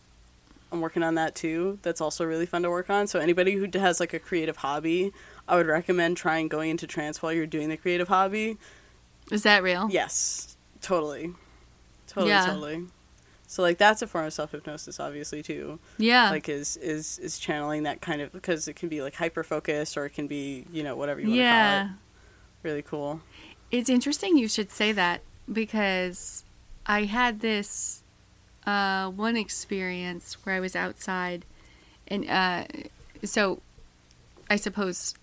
[0.70, 1.78] I'm working on that too.
[1.82, 3.06] That's also really fun to work on.
[3.06, 5.12] So anybody who has like a creative hobby,
[5.46, 8.58] I would recommend trying going into trance while you're doing the creative hobby.
[9.30, 9.88] Is that real?
[9.90, 11.32] Yes, totally,
[12.06, 12.46] totally, Yeah.
[12.46, 12.86] totally.
[13.46, 15.78] So like that's a form of self hypnosis, obviously too.
[15.96, 16.30] Yeah.
[16.30, 19.96] Like is is is channeling that kind of because it can be like hyper focused
[19.96, 21.78] or it can be you know whatever you want yeah.
[21.82, 22.68] to call it.
[22.68, 23.20] really cool.
[23.70, 26.44] It's interesting you should say that because
[26.84, 28.02] I had this
[28.68, 31.44] uh, one experience where I was outside,
[32.06, 32.64] and uh,
[33.24, 33.60] so
[34.50, 35.14] I suppose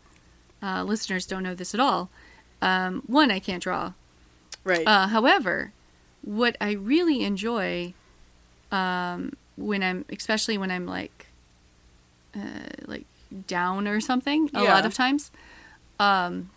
[0.63, 2.09] uh, listeners don't know this at all.
[2.61, 3.93] Um, one, I can't draw.
[4.63, 4.87] Right.
[4.87, 5.71] Uh, however,
[6.23, 7.93] what I really enjoy
[8.71, 11.27] um, when I'm, especially when I'm like,
[12.35, 13.05] uh, like
[13.47, 14.73] down or something, a Yeah.
[14.73, 15.31] lot of times,
[15.99, 16.49] um,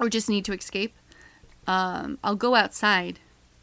[0.00, 0.94] or just need to escape,
[1.68, 3.20] um, I'll go outside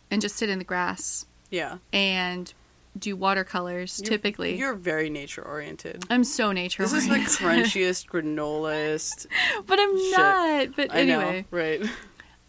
[0.10, 1.78] and just sit in the grass yeah.
[1.94, 2.54] and
[2.98, 4.00] do watercolors.
[4.00, 6.04] You're- typically, You're very nature oriented.
[6.10, 6.84] I'm so nature.
[6.84, 7.16] This is the
[7.46, 9.28] crunchiest, granolist.
[9.66, 10.18] but I'm shit.
[10.18, 10.76] not.
[10.76, 11.82] But I know, anyway, right?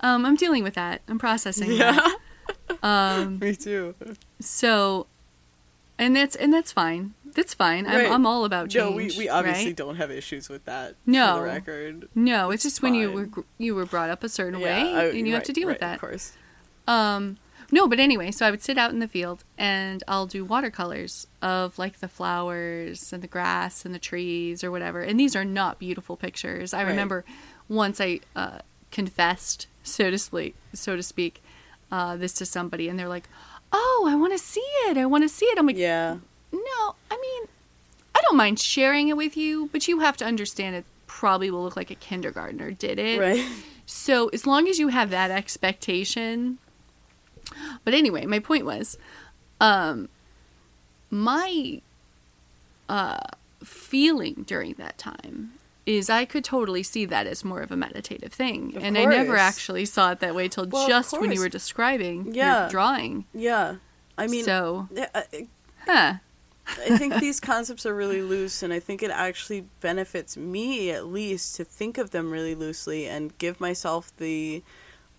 [0.00, 1.02] um, I'm dealing with that.
[1.08, 2.18] I'm processing Yeah, that.
[2.82, 3.94] Um, me too.
[4.40, 5.06] So,
[5.98, 7.14] and that's and that's fine.
[7.34, 7.84] That's fine.
[7.86, 8.06] Right.
[8.06, 8.90] I'm, I'm all about change.
[8.90, 9.76] No, we, we obviously right?
[9.76, 10.94] don't have issues with that.
[11.06, 11.40] No.
[11.40, 12.08] record.
[12.14, 15.04] No, it's just when you were you were brought up a certain Yeah, way, I-
[15.08, 15.94] and you have to deal with that.
[15.94, 16.32] Of course.
[16.86, 17.38] Um,
[17.72, 21.26] no, but anyway, so I would sit out in the field and I'll do watercolors
[21.42, 25.00] of like the flowers and the grass and the trees or whatever.
[25.00, 26.72] And these are not beautiful pictures.
[26.72, 26.90] I Right.
[26.90, 27.24] remember
[27.68, 28.58] once I uh,
[28.90, 31.42] confessed, so to speak, so to speak,
[31.90, 33.28] uh, this to somebody, and they're like,
[33.72, 34.96] "Oh, I want to see it.
[34.96, 36.18] I want to see it." I'm like, Yeah.
[36.52, 37.48] No, I mean,
[38.14, 41.62] I don't mind sharing it with you, but you have to understand it probably will
[41.62, 43.20] look like a kindergartner did it.
[43.20, 43.44] Right.
[43.86, 46.58] So as long as you have that expectation.
[47.84, 48.98] But anyway, my point was,
[49.60, 50.08] um,
[51.10, 51.80] my
[52.88, 53.18] uh,
[53.62, 55.52] feeling during that time
[55.84, 59.04] is I could totally see that as more of a meditative thing, Of and I
[59.04, 62.62] never actually saw it that way till Well, just when you were describing Yeah.
[62.62, 63.24] your drawing.
[63.32, 63.76] Yeah.
[64.18, 64.88] I mean, so,
[65.86, 66.14] huh?
[66.66, 71.06] I think these concepts are really loose, and I think it actually benefits me at
[71.06, 74.64] least to think of them really loosely and give myself the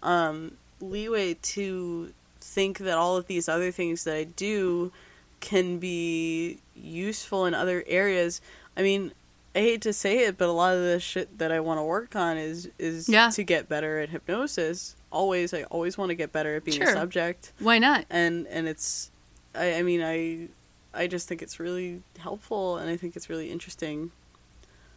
[0.04, 2.12] um, leeway to
[2.48, 4.92] think that all of these other things that I do
[5.40, 8.42] can be useful in other areas.
[8.76, 9.12] I mean,
[9.56, 11.84] I hate to say it, but a lot of the shit that I want to
[11.84, 13.30] work on is is Yeah.
[13.32, 14.96] to get better at hypnosis.
[15.12, 18.06] Always, I always want to get better at being a subject Why not?
[18.10, 19.10] and and it's
[19.56, 20.50] I, I mean i
[20.94, 24.12] i just think it's really helpful and i think it's really interesting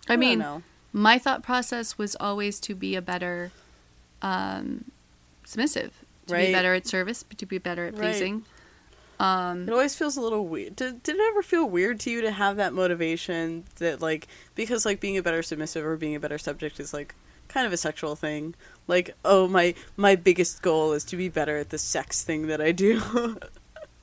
[0.08, 0.62] I don't mean, know.
[0.92, 3.52] my thought process was always to be a better
[4.22, 4.90] um,
[5.44, 5.92] submissive,
[6.30, 8.00] to be better at service, but to be better at Right.
[8.02, 8.44] pleasing.
[9.18, 12.22] Um, it always feels a little weird did, did it ever feel weird to you
[12.22, 16.20] to have that motivation that like because like being a better submissive or being a
[16.20, 17.14] better subject is like
[17.46, 18.54] kind of a sexual thing
[18.86, 22.62] like oh my my biggest goal is to be better at the sex thing that
[22.62, 23.36] i do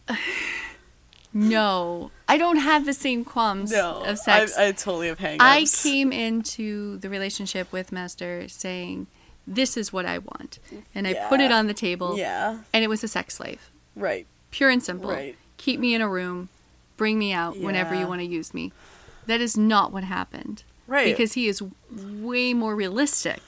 [1.34, 4.58] no, I don't have the same qualms no of sex.
[4.58, 9.08] I, I totally have hangups I came into the relationship with Master saying,
[9.48, 10.60] "This is what I want,"
[10.94, 14.26] and I put it on the table, yeah and it was a sex slave, right
[14.52, 15.10] pure and simple.
[15.12, 15.36] Right.
[15.58, 16.50] Keep me in a room,
[16.98, 18.72] bring me out whenever you want to use me.
[19.26, 20.64] That is not what happened.
[20.88, 23.42] right because he is way more realistic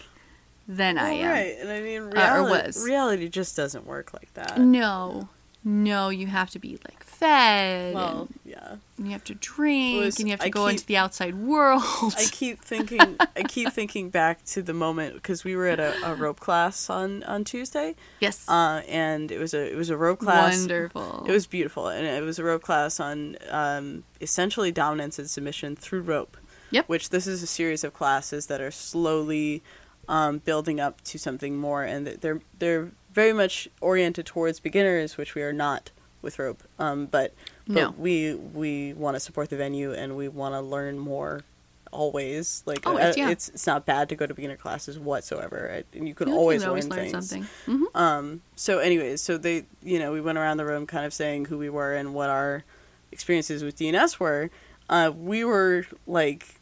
[0.67, 1.29] than I am.
[1.31, 2.11] right and i mean Uh, or
[2.43, 2.85] reality, was.
[2.85, 5.29] reality just doesn't work like that No,
[5.63, 10.19] no, you have to be like fed, well and yeah you have to drink, was-
[10.19, 11.81] and you have to I go keep- into the outside world.
[12.17, 13.17] I keep thinking.
[13.35, 16.89] I keep thinking back to the moment because we were at a, a rope class
[16.89, 20.57] on on Tuesday, yes, uh, and it was a it was a rope class.
[20.59, 21.25] wonderful.
[21.27, 25.75] It was beautiful, and it was a rope class on um, essentially dominance and submission
[25.75, 26.37] through rope.
[26.71, 26.87] Yep.
[26.87, 29.63] Which this is a series of classes that are slowly
[30.07, 35.33] um, building up to something more, and they're they're very much oriented towards beginners, which
[35.35, 35.89] we are not
[36.21, 36.63] with rope.
[36.79, 37.33] Um, but
[37.67, 37.91] but No.
[37.97, 41.43] we we want to support the venue, and we want to learn more.
[41.91, 43.29] Always, like Always, yeah.
[43.31, 45.87] it's it's not bad to go to beginner classes whatsoever, right?
[45.93, 47.29] and you can You always, can always learn, learn things.
[47.29, 47.47] something.
[47.65, 51.13] hmm Um, so anyways, so they, you know, we went around the room kind of
[51.15, 52.63] saying who we were and what our
[53.11, 54.51] experiences with DNS were.
[54.87, 56.59] Uh, we were like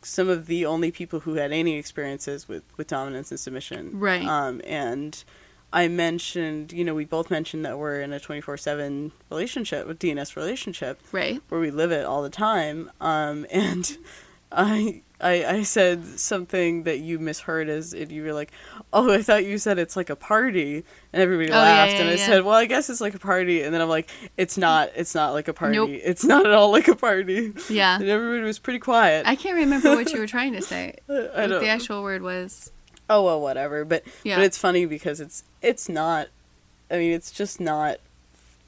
[0.00, 4.00] some of the only people who had any experiences with, with dominance and submission.
[4.00, 4.24] Right.
[4.26, 5.22] Um, and
[5.72, 10.34] I mentioned, you know, we both mentioned that we're in a 24-7 relationship, with DNS
[10.36, 11.40] relationship Right.
[11.48, 12.90] where we live it all the time.
[13.00, 13.96] Um, and
[14.52, 18.50] I, I, I said something that you misheard as if you were like,
[18.92, 21.92] "Oh, I thought you said it's like a party," and everybody Oh, yeah, laughed.
[21.92, 22.26] yeah, and I yeah.
[22.26, 24.88] said, "Well, I guess it's like a party." And then I'm like, "It's not.
[24.96, 25.76] It's not like a party.
[25.76, 25.90] Nope.
[25.92, 27.96] It's not at all like a party." Yeah.
[28.00, 29.24] And everybody was pretty quiet.
[29.26, 30.96] I can't remember what you were trying to say.
[31.08, 31.60] I What don't.
[31.62, 32.72] the actual word was.
[33.10, 33.84] Oh well, whatever.
[33.84, 34.36] But Yeah.
[34.36, 36.28] but it's funny because it's it's not.
[36.90, 37.98] I mean, it's just not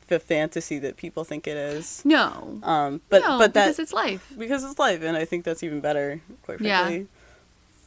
[0.09, 2.03] the fantasy that people think it is.
[2.05, 2.59] No.
[2.63, 4.31] Um, but no, but that because it's life.
[4.37, 6.21] because it's life, and I think that's even better.
[6.43, 6.83] Quite Yeah.
[6.85, 7.07] frankly,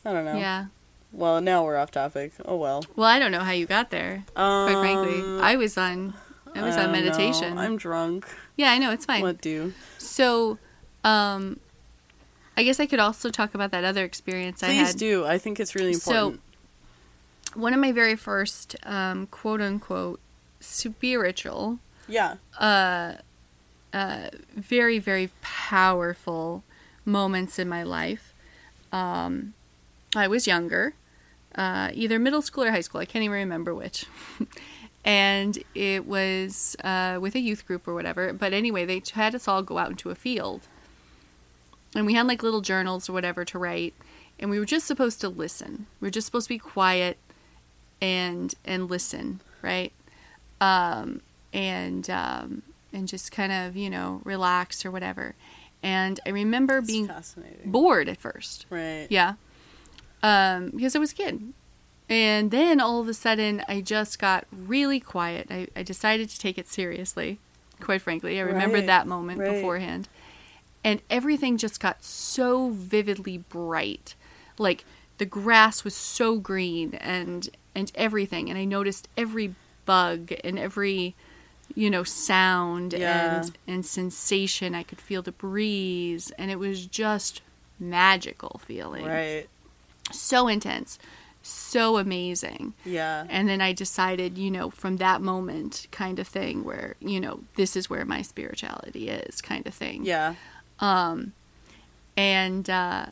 [0.04, 0.38] I don't know.
[0.38, 0.66] Yeah.
[1.12, 2.34] Well, now we're off topic.
[2.44, 2.84] Oh well.
[2.96, 4.24] Well, I don't know how you got there.
[4.36, 6.16] Um, Quite frankly, I was on.
[6.56, 7.00] I was on don't know.
[7.04, 7.58] meditation.
[7.58, 8.26] I'm drunk.
[8.58, 9.22] yeah, I know it's fine.
[9.22, 9.74] What do?
[9.98, 10.58] So,
[11.04, 11.60] um,
[12.58, 14.98] I guess I could also talk about that other experience I Please had.
[14.98, 15.26] do.
[15.26, 16.04] I think it's really important.
[16.16, 16.42] So- important.
[17.56, 20.20] One of my very first, um, quote unquote,
[20.60, 22.36] spiritual, yeah.
[22.60, 23.14] uh,
[23.94, 26.64] uh, very very powerful
[27.06, 28.34] moments in my life.
[28.92, 29.54] Um,
[30.16, 30.94] I was younger,
[31.56, 33.02] uh, either middle school or high school.
[33.02, 34.06] I can't even remember which.
[35.06, 38.34] and it was uh, with a youth group or whatever.
[38.34, 40.62] But anyway, they had us all go out into a field,
[41.96, 43.94] and we had like little journals or whatever to write,
[44.40, 45.88] and we were just supposed to listen.
[46.02, 47.18] We were just supposed to be quiet
[48.02, 49.92] and and listen, right?
[50.62, 51.22] Um,
[51.54, 52.62] and um,
[52.94, 55.36] and just kind of you know relax or whatever.
[55.84, 57.10] And I remember It's being
[57.66, 58.66] bored at first.
[58.70, 59.08] right.
[59.10, 59.34] Yeah.
[60.24, 61.54] Um, because I was a kid.
[62.10, 65.48] And then all of a sudden, I just got really quiet.
[65.52, 67.40] I, I decided to take it seriously,
[67.80, 68.40] quite frankly.
[68.40, 69.52] I remembered Right, that moment right.
[69.54, 70.08] beforehand.
[70.84, 74.16] And everything just got so vividly bright.
[74.60, 74.86] Like
[75.18, 78.50] the grass was so green and and everything.
[78.50, 79.54] And I noticed every
[79.86, 81.14] bug and every
[81.76, 83.42] you know sound Yeah.
[83.42, 84.74] and and sensation.
[84.74, 87.42] I could feel the breeze and it was just
[87.80, 89.48] magical feeling Right.
[90.12, 90.98] so intense,
[91.44, 92.74] so amazing.
[92.86, 93.26] Yeah.
[93.30, 97.42] And then I decided, you know, from that moment, kind of thing, where, you know,
[97.58, 100.06] this is where my spirituality is, kind of thing.
[100.06, 100.36] Yeah.
[100.80, 101.34] Um
[102.18, 103.08] and uh,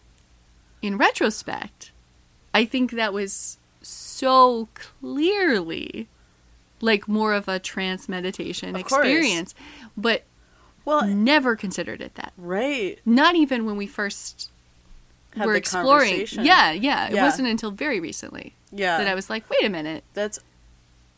[0.82, 1.92] in retrospect,
[2.54, 6.08] I think that was so clearly
[6.82, 9.06] like more of a trance meditation Of course.
[9.06, 9.56] experience,
[9.96, 10.24] but
[10.86, 12.34] Well, never considered it that.
[12.38, 13.00] right.
[13.06, 14.52] Not even when we first
[15.36, 16.28] Had were exploring.
[16.32, 17.08] Yeah, yeah.
[17.08, 17.24] It Yeah.
[17.24, 18.98] wasn't until very recently Yeah.
[18.98, 20.40] that I was like, wait a minute, That's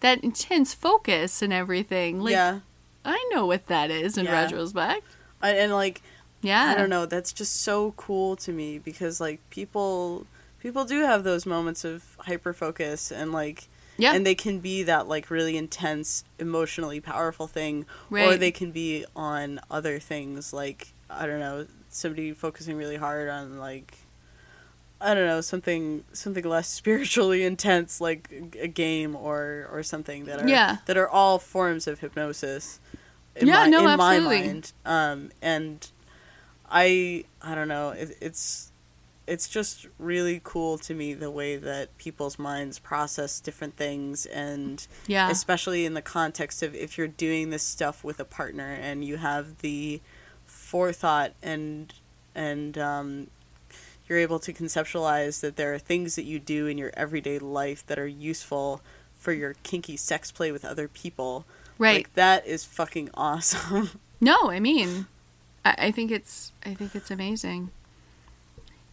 [0.01, 2.21] that intense focus and everything.
[2.21, 2.59] Like, yeah.
[3.03, 4.43] I know what that is in Yeah.
[4.43, 5.03] retrospect.
[5.41, 6.01] I, and like
[6.41, 6.65] Yeah.
[6.65, 7.07] I don't know.
[7.07, 10.27] That's just so cool to me because like people
[10.65, 13.67] people do have those moments of hyper focus and like
[13.99, 14.13] Yeah.
[14.15, 19.05] and they can be that like really intense emotionally powerful thing or they can be
[19.15, 23.93] on other things like I don't know somebody focusing really hard on like
[24.99, 28.27] I don't know something something less spiritually intense like
[28.59, 30.77] a game or or something that are Yeah.
[30.87, 32.79] that are all forms of hypnosis
[33.35, 34.41] in Yeah, my, no, in my absolutely.
[34.47, 35.87] mind um and
[36.67, 38.71] I I don't know it, it's
[39.27, 44.85] it's just really cool to me the way that people's minds process different things and
[45.07, 45.29] Yeah.
[45.29, 49.17] especially in the context of if you're doing this stuff with a partner and you
[49.17, 50.01] have the
[50.45, 51.93] forethought and
[52.35, 53.27] and um,
[54.07, 57.85] you're able to conceptualize that there are things that you do in your everyday life
[57.87, 58.81] that are useful
[59.17, 61.45] for your kinky sex play with other people
[61.77, 61.97] right.
[61.97, 63.89] like that is fucking awesome
[64.21, 65.07] no, I mean,
[65.63, 67.71] I, I think it's, I think it's amazing.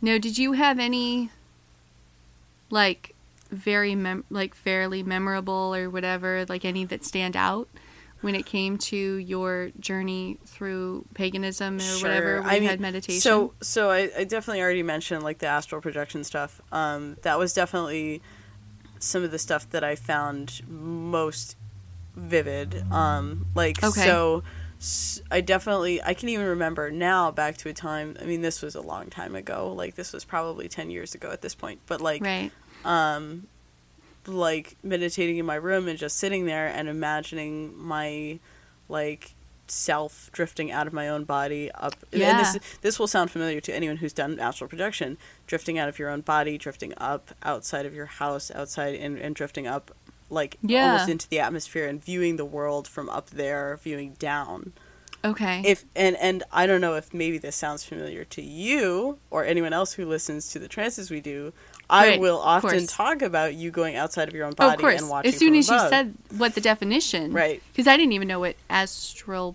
[0.03, 1.31] Now, did you have any,
[2.71, 3.15] like,
[3.51, 7.69] very mem- like fairly memorable or whatever, like any that stand out
[8.23, 12.41] when it came to your journey through paganism or whatever?
[12.41, 13.21] When I you mean, had meditation.
[13.21, 16.61] So, so I, I definitely already mentioned like the astral projection stuff.
[16.73, 18.23] Um, that was definitely
[18.99, 21.57] some of the stuff that I found most
[22.17, 22.83] vivid.
[22.91, 23.91] Um, like Okay.
[23.91, 24.43] so,
[25.31, 28.17] I definitely I can even remember now back to a time.
[28.21, 29.73] I mean, this was a long time ago.
[29.73, 31.81] Like this was probably ten years ago at this point.
[31.87, 32.51] But like, right.
[32.85, 33.47] um,
[34.27, 38.39] like meditating in my room and just sitting there and imagining my
[38.89, 39.35] like
[39.69, 42.31] self drifting out of my own body up Yeah.
[42.31, 45.17] and this this will sound familiar to anyone who's done astral projection
[45.47, 49.35] drifting out of your own body drifting up outside of your house outside and, and
[49.35, 49.95] drifting up
[50.33, 50.93] like Yeah.
[50.93, 54.73] almost into the atmosphere and viewing the world from up there viewing down
[55.25, 55.63] Okay.
[55.65, 59.73] if and and I don't know if maybe this sounds familiar to you or anyone
[59.73, 61.53] else who listens to the trances we do.
[61.91, 62.87] I will often course.
[62.87, 65.01] talk about you going outside of your own Oh, body of course.
[65.03, 65.29] and watching.
[65.33, 67.63] As soon as you said what the definition, Right.
[67.73, 69.55] Because I didn't even know what astral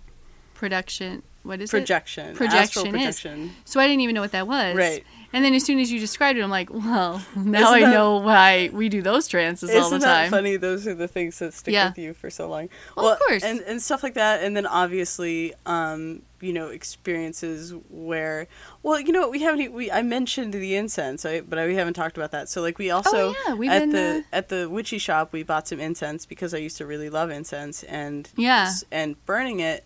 [0.54, 1.24] production.
[1.44, 2.36] What is projection, it?
[2.36, 2.92] Projection astral is.
[2.92, 3.56] projection.
[3.66, 4.76] So I didn't even know what that was.
[4.76, 5.04] Right.
[5.34, 7.92] And then as soon as you described it, I'm like, well, now Isn't I that-
[7.94, 10.30] know why we do those trances all the time.
[10.32, 10.56] funny?
[10.58, 11.90] Those are the things that stick Yeah.
[11.90, 12.70] with you for so long.
[12.96, 13.44] Well, of course.
[13.44, 18.48] and and stuff like that, and then obviously, um, you know, experiences where,
[18.84, 21.48] well, you know, we haven't we I mentioned the incense, right?
[21.48, 22.48] but we haven't talked about that.
[22.50, 25.34] So like we also Oh, yeah, we've at been, the uh, at the witchy shop
[25.34, 28.72] we bought some incense because I used to really love incense and Yeah.
[28.92, 29.86] and burning it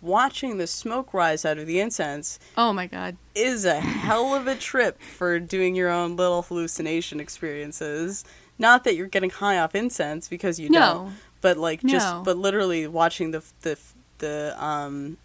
[0.00, 3.16] watching the smoke rise out of the incense Oh my god.
[3.34, 8.24] is a hell of a trip for doing your own little hallucination experiences.
[8.58, 10.80] Not that you're getting high off incense because you No.
[10.80, 12.22] don't, but like just No.
[12.24, 13.78] but literally watching the the
[14.18, 15.16] the um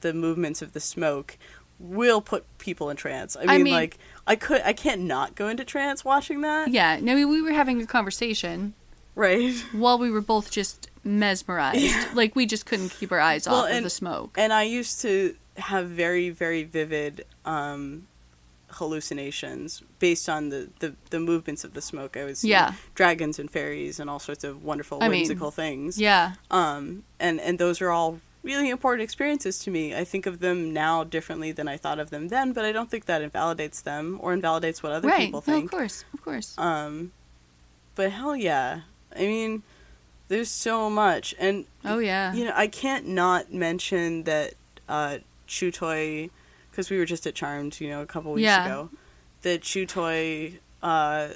[0.00, 1.36] the movements of the smoke
[1.78, 3.36] will put people in trance.
[3.36, 6.68] I mean, I mean- like I could I can't not go into trance watching that.
[6.68, 6.98] Yeah.
[7.00, 8.74] No, we were having a conversation
[9.14, 9.54] Right.
[9.72, 12.14] while we were both just mesmerized.
[12.14, 14.34] Like we just couldn't keep our eyes Well, off of the smoke.
[14.38, 18.06] And I used to have very, very vivid um,
[18.68, 22.16] hallucinations based on the, the, the movements of the smoke.
[22.16, 22.72] I was Yeah.
[22.94, 25.98] dragons and fairies and all sorts of wonderful I mean, whimsical things.
[25.98, 26.34] Yeah.
[26.50, 29.94] Um, and and those are all really important experiences to me.
[29.94, 32.90] I think of them now differently than I thought of them then, but I don't
[32.90, 35.20] think that invalidates them or invalidates what other Right.
[35.26, 35.64] people No, think.
[35.66, 36.04] of course.
[36.14, 36.54] Of course.
[36.56, 37.12] Um,
[37.94, 38.80] but hell yeah,
[39.14, 39.62] I mean,
[40.30, 42.32] there's so much, and oh yeah.
[42.32, 44.54] you know, I can't not mention that
[44.88, 46.30] uh, Chutoy,
[46.70, 48.64] because we were just at Charmed, you know, a couple weeks Yeah.
[48.64, 48.90] ago,
[49.42, 51.28] that Chutoy uh,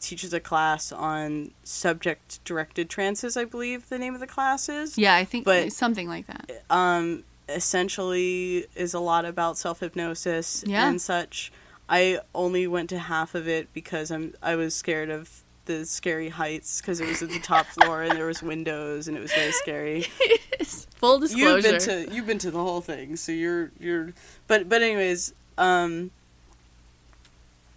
[0.00, 3.36] teaches a class on subject-directed trances.
[3.36, 4.96] I believe the name of the class is.
[4.98, 6.62] yeah, I think but- something like that.
[6.70, 10.88] Um, essentially, is a lot about self hypnosis Yeah.
[10.88, 11.52] and such.
[11.88, 16.28] I only went to half of it because I'm I was scared of the scary
[16.28, 19.32] heights because it was at the top floor and there was windows and it was
[19.32, 20.02] very scary.
[20.96, 21.68] Full disclosure.
[21.70, 24.12] You've been to you've been to the whole thing, so you're you're.
[24.46, 26.10] But but anyways, um,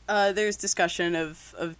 [0.07, 1.75] uh, there's discussion of of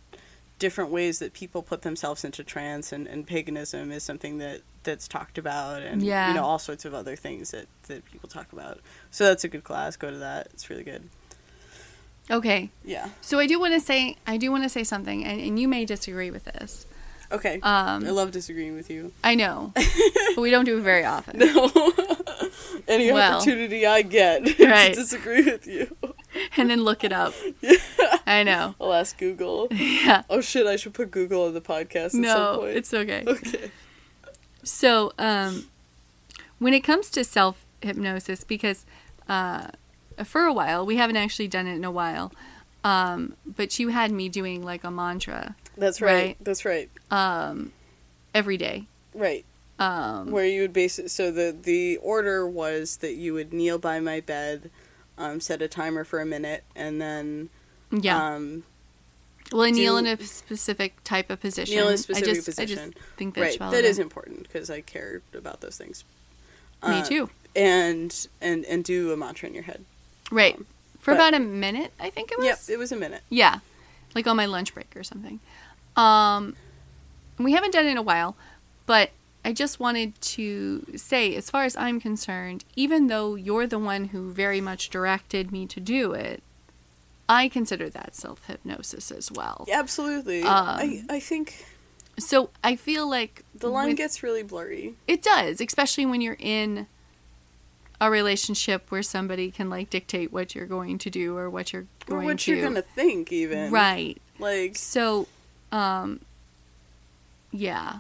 [0.59, 5.07] different ways that people put themselves into trance, and, and paganism is something that that's
[5.07, 6.29] talked about, and Yeah.
[6.29, 8.79] you know all sorts of other things that that people talk about.
[9.11, 9.95] So that's a good class.
[9.95, 10.47] Go to that.
[10.53, 11.03] It's really good.
[12.31, 12.69] Okay.
[12.83, 13.09] Yeah.
[13.21, 15.67] So I do want to say I do want to say something, and, and you
[15.67, 16.85] may disagree with this.
[17.31, 17.55] Okay.
[17.61, 19.11] Um, I love disagreeing with you.
[19.23, 19.73] I know,
[20.35, 21.39] but we don't do it very often.
[21.39, 21.71] No.
[22.87, 23.35] Any Well.
[23.37, 24.93] opportunity I get Right.
[24.93, 25.93] to disagree with you,
[26.55, 27.33] And then look it up.
[27.61, 27.73] Yeah.
[28.25, 28.75] I know.
[28.79, 29.67] I'll ask Google.
[29.71, 30.23] Yeah.
[30.29, 30.65] Oh shit!
[30.67, 32.77] I should put Google on the podcast at some No, point.
[32.77, 33.23] it's okay.
[33.27, 33.71] okay.
[34.63, 35.67] So, um,
[36.59, 38.85] when it comes to self hypnosis, because
[39.27, 39.67] uh,
[40.25, 42.31] for a while we haven't actually done it in a while,
[42.83, 46.13] um, but you had me doing like a mantra That's right.
[46.13, 46.37] Right.
[46.41, 46.89] That's right.
[47.11, 47.71] um,
[48.33, 48.85] every day.
[49.13, 49.45] Right.
[49.79, 51.11] Um, Where you would base it.
[51.11, 54.71] So the the order was that you would kneel by my bed,
[55.19, 57.49] um, set a timer for a minute, and then
[57.91, 58.33] yeah.
[58.35, 58.63] um,
[59.51, 61.75] well, I kneel in a specific type of position.
[61.75, 62.91] kneel in a I specific just, I position.
[62.93, 63.71] just think that's right.
[63.71, 66.03] That is important because I care about those things.
[66.83, 67.29] Me Uh, too.
[67.55, 69.85] And and and do a mantra in your head.
[70.31, 70.57] Right.
[70.99, 72.45] For but- about a minute, I think it was.
[72.47, 72.59] Yep.
[72.69, 73.21] It was a minute.
[73.29, 73.59] Yeah,
[74.15, 75.39] like on my lunch break or something.
[75.95, 76.55] Um,
[77.39, 78.35] we haven't done it in a while,
[78.85, 79.11] but
[79.45, 84.05] I just wanted to say, as far as I'm concerned, even though you're the one
[84.05, 86.43] who very much directed me to do it,
[87.29, 89.65] I consider that self hypnosis as well.
[89.67, 90.43] Yeah, absolutely.
[90.43, 91.65] Um, I I think
[92.19, 94.95] So I feel like the line with- gets really blurry.
[95.07, 96.87] it does, especially when you're in
[97.99, 101.83] a relationship where somebody can like dictate what you're going to do or what you're
[102.07, 103.71] Or going what to you're gonna think, even.
[103.71, 104.21] right.
[104.39, 105.27] Like, So,
[105.71, 106.21] um,
[107.51, 107.99] yeah,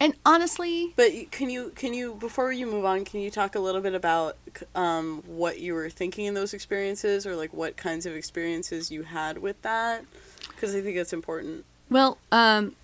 [0.00, 3.60] and honestly, But can you can you before you move on, can you talk a
[3.60, 4.36] little bit about
[4.74, 9.02] um, what you were thinking in those experiences, or like what kinds of experiences you
[9.02, 10.04] had with that?
[10.48, 11.64] Because I think that's important.
[11.90, 12.74] well, um,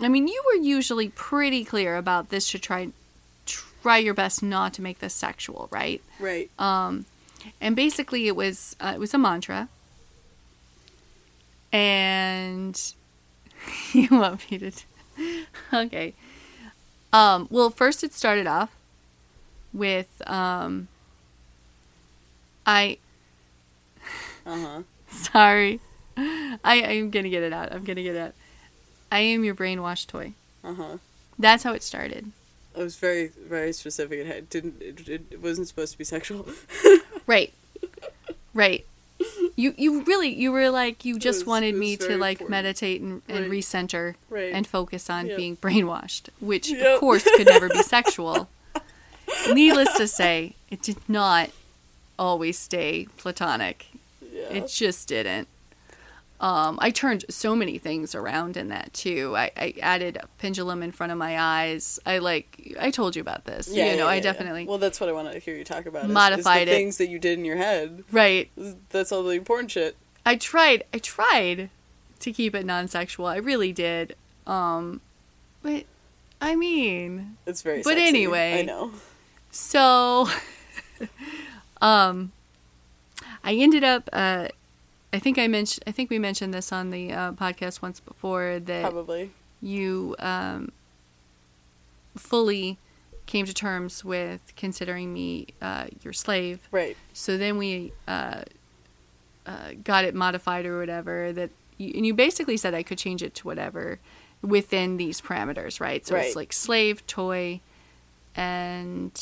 [0.00, 2.88] I mean, you were usually pretty clear about this to try
[3.88, 6.02] try your best not to make this sexual, right?
[6.20, 6.50] Right.
[6.58, 7.06] Um,
[7.58, 9.70] and basically, it was uh, it was a mantra,
[11.72, 12.78] and
[13.94, 14.70] you want me to?
[14.70, 16.12] T- okay.
[17.14, 18.70] Um, well, first it started off
[19.72, 20.88] with um,
[22.66, 22.98] I.
[24.46, 24.82] Uh huh.
[25.10, 25.78] Sorry,
[26.16, 27.70] I I'm gonna get it out.
[27.70, 28.34] I'm gonna get it out.
[29.12, 30.32] I am your brainwashed toy.
[30.64, 30.96] Uh huh.
[31.38, 32.32] That's how it started.
[32.78, 34.20] It was very very specific.
[34.20, 36.46] It didn't it, it wasn't supposed to be sexual.
[37.26, 37.52] Right.
[38.54, 38.86] Right.
[39.56, 42.50] You you really you were like you just was- wanted me to like important.
[42.50, 43.50] meditate and, and Right.
[43.50, 44.52] recenter Right.
[44.54, 45.36] and focus on Yep.
[45.36, 46.86] being brainwashed, which Yep.
[46.94, 48.48] of course could never be sexual.
[49.52, 51.50] Needless to say, it did not
[52.18, 53.86] always stay platonic.
[54.32, 54.44] yeah.
[54.48, 55.48] It just didn't.
[56.40, 59.34] Um, I turned so many things around in that too.
[59.36, 61.98] I, I added a pendulum in front of my eyes.
[62.06, 63.68] I like I told you about this.
[63.68, 64.68] yeah, you know, yeah, I definitely Yeah.
[64.68, 66.04] Well, that's what I want to hear you talk about.
[66.04, 66.74] is- is Modified the it.
[66.76, 68.04] things that you did in your head.
[68.12, 68.50] right.
[68.90, 69.96] That's all the important shit.
[70.24, 71.70] I tried I tried
[72.20, 73.26] to keep it non-sexual.
[73.26, 74.14] I really did.
[74.46, 75.00] Um
[75.62, 75.84] but
[76.40, 77.78] I mean, It's very.
[77.82, 78.06] But sexy.
[78.06, 78.60] anyway.
[78.60, 78.92] I know.
[79.50, 80.28] So,
[81.80, 82.32] um,
[83.42, 84.08] I ended up.
[84.12, 84.48] Uh,
[85.12, 85.84] I think I mentioned.
[85.86, 89.30] I think we mentioned this on the uh, podcast once before that Probably.
[89.62, 90.70] you um,
[92.16, 92.78] fully
[93.26, 96.68] came to terms with considering me uh, your slave.
[96.70, 96.96] Right.
[97.12, 98.42] So then we uh,
[99.46, 101.32] uh, got it modified or whatever.
[101.32, 103.98] That you, and you basically said I could change it to whatever
[104.42, 106.06] within these parameters, right?
[106.06, 106.26] So Right.
[106.26, 107.60] it's like slave, toy,
[108.36, 109.12] and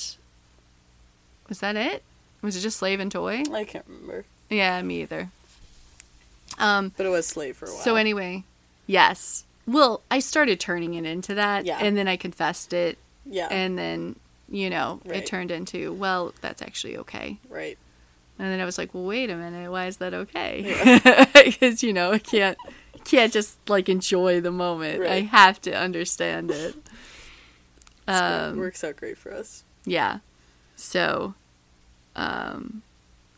[1.49, 2.03] was that it?
[2.43, 3.45] Was it just slave and toy?
[3.53, 4.24] I can't remember.
[4.51, 5.30] Yeah, me either.
[6.59, 7.78] Um, But it was slave for a while.
[7.78, 8.44] so anyway,
[8.86, 9.44] yes.
[9.66, 11.78] Well, I started turning it into that, Yeah.
[11.80, 13.49] and then I confessed it, yeah.
[13.51, 14.16] and then
[14.49, 15.18] you know Right.
[15.18, 17.38] it turned into well, that's actually okay.
[17.49, 17.76] right.
[18.38, 21.30] And then I was like, well, wait a minute, why is that okay?
[21.32, 22.59] Because you know, I can't
[23.05, 25.03] can't just like enjoy the moment.
[25.05, 26.74] I have to understand it.
[28.09, 29.64] Um, works out great for us.
[29.84, 30.18] yeah.
[30.76, 31.34] So,
[32.14, 32.82] um,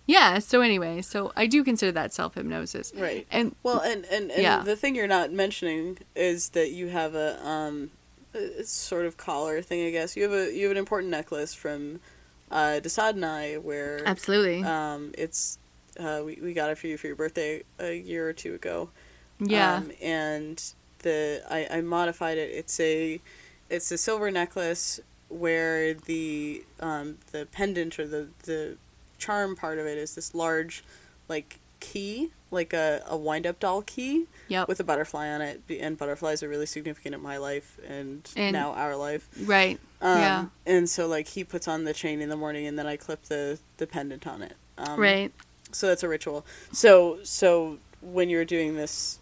[0.08, 0.40] yeah.
[0.40, 3.26] So anyway, so I do consider that self hypnosis, Right.
[3.30, 4.62] and Well, and and, and Yeah.
[4.64, 7.90] the thing you're not mentioning is that you have a um,
[8.34, 9.86] a sort of collar thing.
[9.86, 12.00] I guess you have a you have an important necklace from
[12.50, 15.58] uh, Desad and I, where absolutely, um, it's
[16.00, 18.90] uh, we we got it for you for your birthday a year or two ago.
[19.40, 20.62] yeah, Um, and
[21.00, 22.50] the I, I modified it.
[22.50, 23.20] It's a
[23.70, 24.98] it's a silver necklace
[25.28, 28.76] where the um, the pendant or the the
[29.18, 30.82] charm part of it is this large
[31.28, 35.60] like key, like a, a wind up doll key yep, with a butterfly on it.
[35.80, 39.28] And butterflies are really significant in my life and, And- now our life.
[39.44, 40.46] right, Um, Yeah.
[40.66, 43.24] And so like he puts on the chain in the morning and then I clip
[43.24, 44.54] the the pendant on it.
[44.78, 45.32] Um, right,
[45.72, 46.46] so that's a ritual.
[46.72, 49.18] So so when you're doing this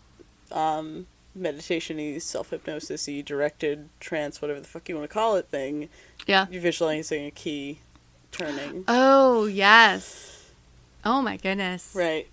[0.53, 5.49] um meditation self hypnosis y directed trance, whatever the fuck you want to call it
[5.49, 5.89] thing,
[6.27, 6.47] yeah.
[6.51, 7.81] you're visualizing a key
[8.39, 8.85] turning.
[8.89, 10.51] Oh yes.
[11.05, 11.93] Oh my goodness.
[11.95, 12.29] Right.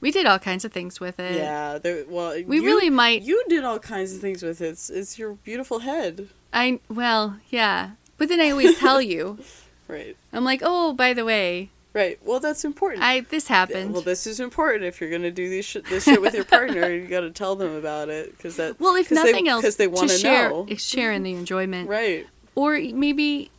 [0.00, 1.36] We did all kinds of things with it.
[1.36, 1.78] Yeah.
[1.78, 4.68] There well We you- really might you did all kinds of things with it.
[4.70, 6.28] It's, it's your beautiful head.
[6.52, 7.90] I well, yeah.
[8.18, 9.38] But then I always tell you.
[9.88, 10.16] Right.
[10.32, 12.16] I'm like, "Oh, by the way, Right.
[12.24, 13.02] Well that's important.
[13.02, 14.84] I this happened." Well, this is important.
[14.84, 17.56] If you're gonna do these sh- this shit with your partner, you got to tell
[17.56, 18.78] them about it because that.
[18.78, 20.64] well, if 'cause they- else, because they want to share, know.
[20.76, 22.24] share in the enjoyment, Right.
[22.54, 23.50] or maybe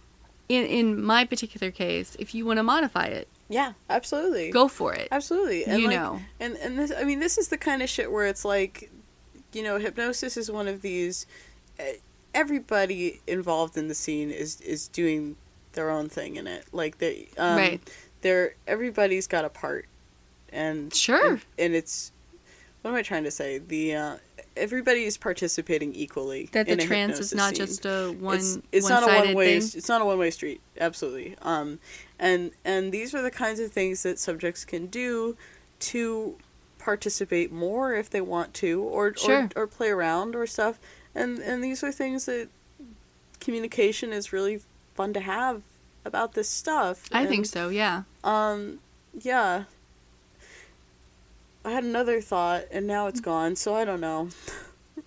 [0.56, 3.74] in in my particular case, if you want to modify it, Yeah.
[3.90, 4.52] Absolutely.
[4.52, 5.08] go for it.
[5.12, 5.66] Absolutely.
[5.66, 6.22] And You like, know.
[6.40, 8.90] And and this I mean this is the kind of shit where it's like
[9.54, 11.26] you know, hypnosis is one of these
[11.80, 11.96] eh,
[12.34, 15.36] everybody involved in the scene is is doing
[15.74, 16.66] their own thing in it.
[16.72, 17.90] Like they um Right.
[18.22, 19.86] they're everybody's got a part.
[20.52, 21.32] And Sure.
[21.34, 22.12] and, and it's
[22.82, 23.58] what am I trying to say?
[23.60, 24.16] The uh
[24.58, 26.50] everybody is participating equally.
[26.52, 29.60] That the trance is not scene just a one it's, it's not a one-sided way
[29.60, 29.72] thing.
[29.78, 31.80] it's not a one way street absolutely um
[32.20, 35.38] and and these are the kinds of things that subjects can do
[35.80, 36.36] to
[36.80, 39.50] participate more if they want to or Sure.
[39.56, 40.80] or, or play around or stuff
[41.16, 42.50] and and these are things that
[43.40, 44.62] communication is really
[44.94, 45.62] fun to have
[46.06, 47.70] about this stuff I think so.
[47.70, 48.04] Yeah.
[48.24, 48.80] um
[49.20, 49.64] yeah
[51.64, 54.30] I had another thought and now it's gone so I don't know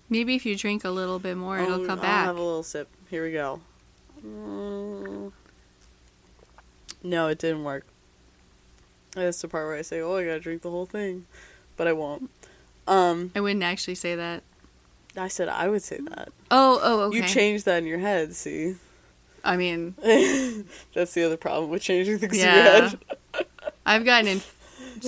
[0.09, 2.25] Maybe if you drink a little bit more, it'll I'll- come I'll back.
[2.25, 2.87] have a little sip.
[3.09, 3.59] Here we go.
[4.23, 5.31] Mm.
[7.03, 7.85] No, it didn't work.
[9.13, 11.25] That's the part where I say, "Oh, I gotta drink the whole thing,"
[11.77, 12.29] but I won't.
[12.87, 14.43] Um, I wouldn't actually say that.
[15.17, 16.29] I said I would say that.
[16.51, 17.17] Oh, oh, okay.
[17.17, 18.35] You changed that in your head.
[18.35, 18.75] See,
[19.43, 19.95] I mean,
[20.93, 22.49] that's the other problem with changing things Yeah.
[22.59, 22.99] in your head.
[23.85, 24.41] I've gotten in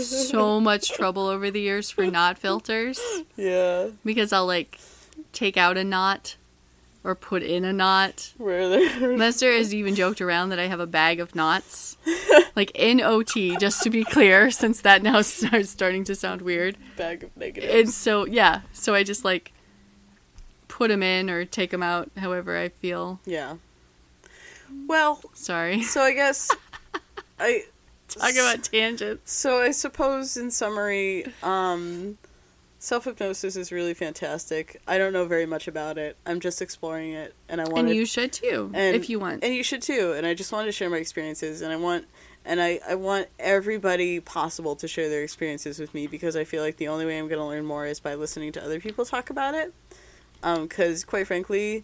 [0.03, 2.99] so much trouble over the years for knot filters
[3.35, 4.79] Yeah, because I'll like
[5.33, 6.35] take out a knot
[7.03, 8.33] or put in a knot.
[8.37, 9.17] where there.
[9.17, 11.95] Lester has even joked around that I have a bag of knots,
[12.55, 16.41] like N O T, just to be clear, since that now starts starting to sound
[16.41, 16.75] weird.
[16.97, 17.73] bag of negatives.
[17.73, 19.53] And so, yeah, so I just like
[20.67, 23.19] put them in or take them out, however I feel.
[23.25, 23.55] yeah.
[24.85, 26.51] Well, Sorry, so I guess
[27.39, 27.63] I
[28.19, 29.31] talk about tangents.
[29.33, 32.17] So I suppose in summary, um,
[32.79, 34.81] self hypnosis is really fantastic.
[34.87, 36.17] I don't know very much about it.
[36.25, 39.43] I'm just exploring it, and I want And you should too, and- if you want.
[39.43, 40.13] and you should too.
[40.13, 42.05] And I just wanted to share my experiences, and I want,
[42.45, 46.63] and I, I want everybody possible to share their experiences with me because I feel
[46.63, 49.05] like the only way I'm going to learn more is by listening to other people
[49.05, 49.73] talk about it.
[50.41, 51.83] Because quite frankly,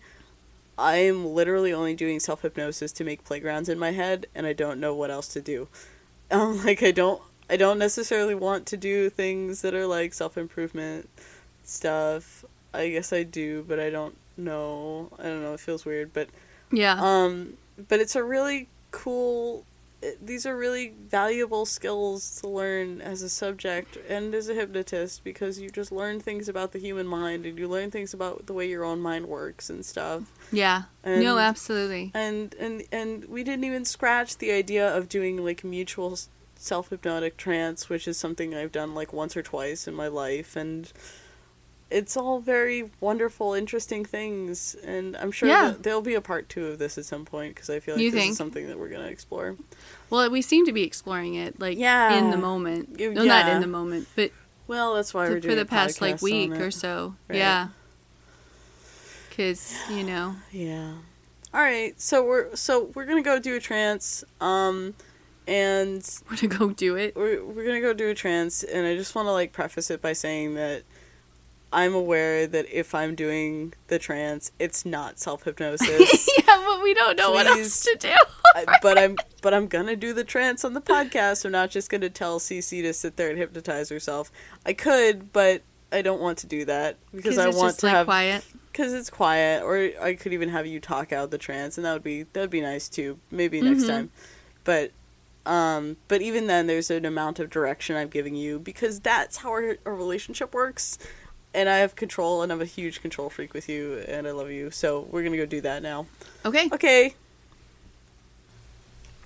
[0.77, 4.53] I am literally only doing self hypnosis to make playgrounds in my head, and I
[4.53, 5.67] don't know what else to do.
[6.33, 10.37] Um, like I don't, I don't necessarily want to do things that are like self
[10.37, 11.09] improvement
[11.63, 12.43] stuff.
[12.73, 15.09] I guess I do, but I don't know.
[15.19, 15.53] I don't know.
[15.53, 16.29] It feels weird, but
[16.71, 17.53] yeah, um,
[17.87, 19.63] but it's a really cool.
[20.01, 25.23] it- These are really valuable skills to learn as a subject and as a hypnotist
[25.23, 28.53] because you just learn things about the human mind and you learn things about the
[28.53, 30.23] way your own mind works and stuff.
[30.53, 30.83] Yeah.
[31.03, 32.11] And- no, absolutely.
[32.13, 36.17] and and and we didn't even scratch the idea of doing like mutual
[36.55, 40.55] self hypnotic trance, which is something I've done like once or twice in my life,
[40.55, 40.91] and
[41.91, 44.73] it's all very wonderful, interesting things.
[44.83, 45.69] And I'm sure Yeah.
[45.71, 48.03] that there'll be a part two of this at some point because I feel like
[48.03, 48.31] You this think?
[48.31, 49.57] is something that we're gonna explore.
[50.09, 52.17] Well, we seem to be exploring it like Yeah.
[52.17, 52.97] in the moment.
[52.99, 54.31] No, not in the moment, but
[54.65, 57.15] Well, that's why we're doing for the past like week or so.
[57.27, 57.37] Right.
[57.39, 57.67] Yeah.
[59.35, 60.93] Cuz, you know, Yeah.
[61.53, 64.95] All right, so we're so we're gonna go do a trance, um,
[65.47, 67.15] and we're to go do it.
[67.15, 70.01] we're we're gonna go do a trance, and I just want to like preface it
[70.01, 70.83] by saying that
[71.71, 76.29] I'm aware that if I'm doing the trance, it's not self hypnosis.
[76.37, 78.13] yeah, but we don't know what else to do.
[78.81, 81.43] but I'm but I'm gonna do the trance on the podcast.
[81.45, 84.31] I'm not just gonna tell Cece to sit there and hypnotize herself.
[84.65, 85.63] I could, but
[85.93, 88.43] I don't want to do that because I want just to like have quiet.
[88.71, 91.93] because it's quiet, or I could even have you talk out the trance, and that
[91.93, 93.19] would be that would be nice too.
[93.31, 93.87] Maybe next Mhm.
[93.87, 94.09] time,
[94.63, 94.91] but
[95.45, 99.49] um, but even then, there's an amount of direction I'm giving you because that's how
[99.49, 100.97] our, our relationship works,
[101.53, 104.51] and I have control, and I'm a huge control freak with you, and I love
[104.51, 104.71] you.
[104.71, 106.07] So we're gonna go do that now.
[106.45, 106.69] Okay.
[106.71, 107.13] Okay.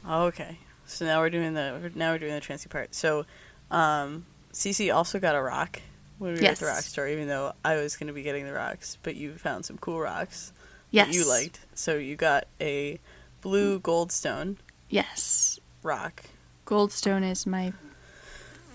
[0.07, 0.57] Okay.
[0.85, 2.95] So now we're doing the now we're doing the trancy part.
[2.95, 3.25] So,
[3.69, 5.81] um, Cece also got a rock
[6.19, 6.75] when we were at the Yes.
[6.75, 9.65] rock store, even though I was going to be getting the rocks, but you found
[9.65, 10.51] some cool rocks
[10.91, 11.07] Yes.
[11.07, 11.59] that you liked.
[11.75, 12.99] So you got a
[13.41, 14.57] blue goldstone
[14.89, 15.59] Yes.
[15.83, 16.25] rock.
[16.65, 17.73] Goldstone is my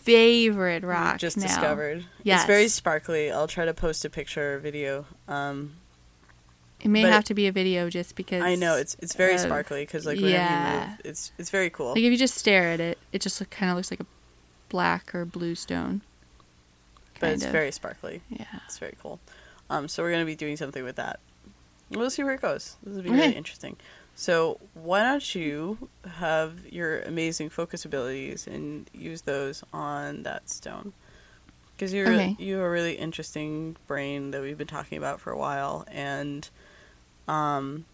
[0.03, 1.47] favorite you rock just now.
[1.47, 2.05] discovered.
[2.23, 2.41] Yes.
[2.41, 3.31] It's very sparkly.
[3.31, 5.07] I'll try to post a picture or video.
[5.29, 5.77] Um,
[6.81, 9.41] It may have to be a video just because I know it's it's very of-
[9.41, 10.83] sparkly because like whenever yeah.
[10.85, 11.91] you move, it's it's very cool.
[11.91, 14.07] Like if you just stare at it, it just kind of looks like a
[14.69, 16.01] black or blue stone.
[17.23, 17.53] But it's of.
[17.53, 18.21] very sparkly.
[18.29, 18.45] yeah.
[18.67, 19.19] It's very cool.
[19.71, 21.21] Um, so we're gonna be doing something with that.
[21.91, 22.77] We'll see where it goes.
[22.83, 23.19] This will be Okay.
[23.21, 23.77] really interesting.
[24.15, 30.93] So why don't you have your amazing focus abilities and use those on that stone?
[31.75, 32.37] Because you're Okay.
[32.39, 36.49] you have a really interesting brain that we've been talking about for a while, and
[37.29, 37.87] um,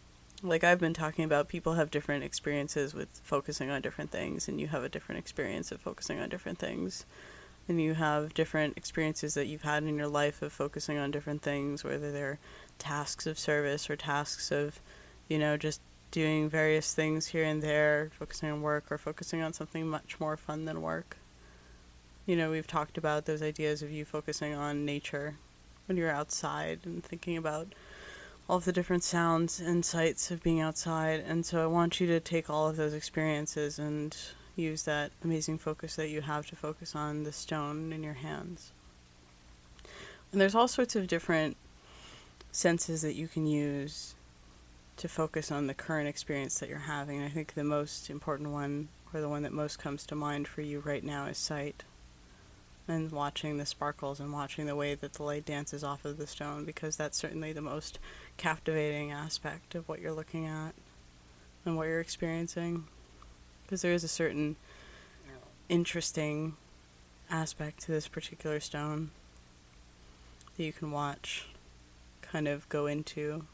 [0.42, 4.60] like I've been talking about, people have different experiences with focusing on different things, and
[4.60, 7.06] you have a different experience of focusing on different things
[7.68, 11.42] and you have different experiences that you've had in your life of focusing on different
[11.42, 12.38] things, whether they're
[12.78, 14.80] tasks of service or tasks of,
[15.28, 19.52] you know, just doing various things here and there, focusing on work or focusing on
[19.52, 21.18] something much more fun than work.
[22.24, 25.36] You know, we've talked about those ideas of you focusing on nature
[25.86, 27.74] when you're outside and thinking about
[28.48, 31.20] all the different sounds and sights of being outside.
[31.26, 34.16] And so I want you to take all of those experiences and
[34.62, 38.72] use that amazing focus that you have to focus on the stone in your hands.
[40.32, 41.56] And there's all sorts of different
[42.52, 44.14] senses that you can use
[44.96, 47.22] to focus on the current experience that you're having.
[47.22, 50.60] I think the most important one, or the one that most comes to mind for
[50.60, 51.84] you right now, is sight.
[52.88, 56.26] And watching the sparkles and watching the way that the light dances off of the
[56.26, 57.98] stone, because that's certainly the most
[58.38, 60.74] captivating aspect of what you're looking at
[61.64, 62.84] and what you're experiencing
[63.68, 64.56] because there is a certain
[65.68, 66.56] interesting
[67.30, 69.10] aspect to this particular stone
[70.56, 71.46] that you can watch
[72.22, 73.44] kind of go into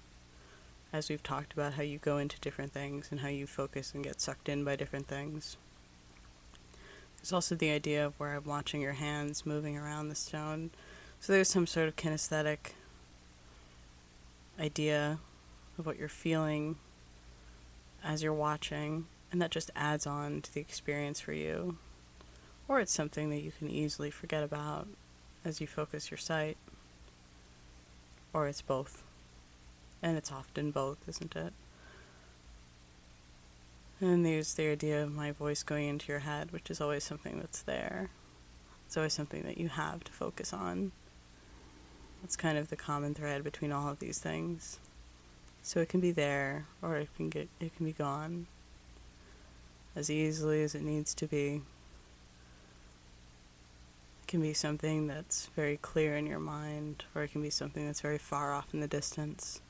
[0.93, 4.05] as we've talked about how you go into different things and how you focus and
[4.05, 5.57] get sucked in by different things.
[7.17, 10.71] There's also the idea of where I'm watching your hands moving around the stone.
[11.19, 12.75] So there's some sort of kinesthetic
[14.61, 15.19] idea
[15.77, 16.77] of what you're feeling
[18.05, 21.77] as you're watching, and that just adds on to the experience for you.
[22.69, 24.87] Or it's something that you can easily forget about
[25.45, 26.57] as you focus your sight.
[28.33, 29.03] Or it's both.
[30.01, 31.53] And it's often both, isn't it?
[34.01, 37.41] And there's the idea of my voice going into your head, which is always something
[37.41, 38.11] that's there.
[38.87, 40.93] It's always something that you have to focus on.
[42.23, 44.79] That's kind of the common thread between all of these things.
[45.65, 48.47] So it can be there, or it can get it can be gone
[49.97, 51.63] as easily as it needs to be.
[54.23, 57.87] It can be something that's very clear in your mind, or it can be something
[57.87, 59.61] that's very far off in the distance.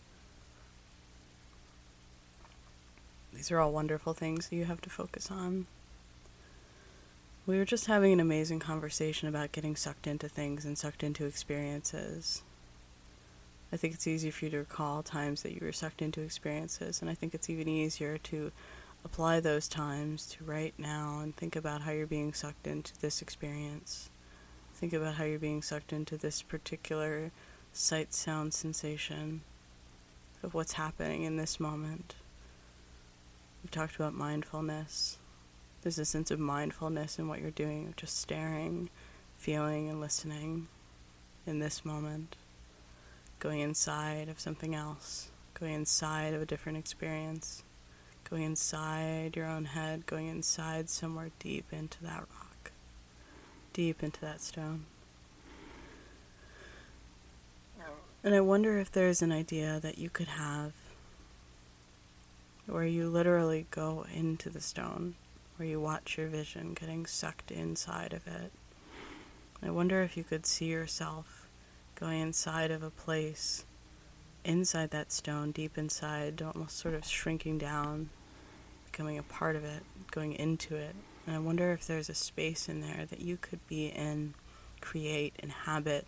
[3.34, 5.66] These are all wonderful things that you have to focus on.
[7.46, 11.26] We were just having an amazing conversation about getting sucked into things and sucked into
[11.26, 12.42] experiences.
[13.70, 17.02] I think it's easy for you to recall times that you were sucked into experiences,
[17.02, 18.52] and I think it's even easier to
[19.05, 23.20] apply those times to right now and think about how you're being sucked into this
[23.20, 24.11] experience.
[24.74, 27.30] Think about how you're being sucked into this particular
[27.72, 29.42] sight sound sensation
[30.42, 32.14] of what's happening in this moment.
[33.62, 35.18] We've talked about mindfulness.
[35.82, 38.90] There's a sense of mindfulness in what you're doing, of just staring,
[39.36, 40.68] feeling, and listening
[41.46, 42.36] in this moment.
[43.38, 45.28] Going inside of something else,
[45.59, 47.63] going inside of a different experience,
[48.28, 52.72] going inside your own head, going inside somewhere deep into that rock,
[53.72, 54.86] deep into that stone.
[58.22, 60.72] And I wonder if there's an idea that you could have
[62.66, 65.14] where you literally go into the stone,
[65.56, 68.50] where you watch your vision getting sucked inside of it.
[69.62, 71.46] I wonder if you could see yourself
[71.94, 73.66] going inside of a place,
[74.45, 78.11] inside that stone, deep inside, almost sort of shrinking down,
[78.90, 80.95] becoming a part of it, going into it.
[81.26, 84.34] And I wonder if there's a space in there that you could be in,
[84.80, 86.07] create, inhabit,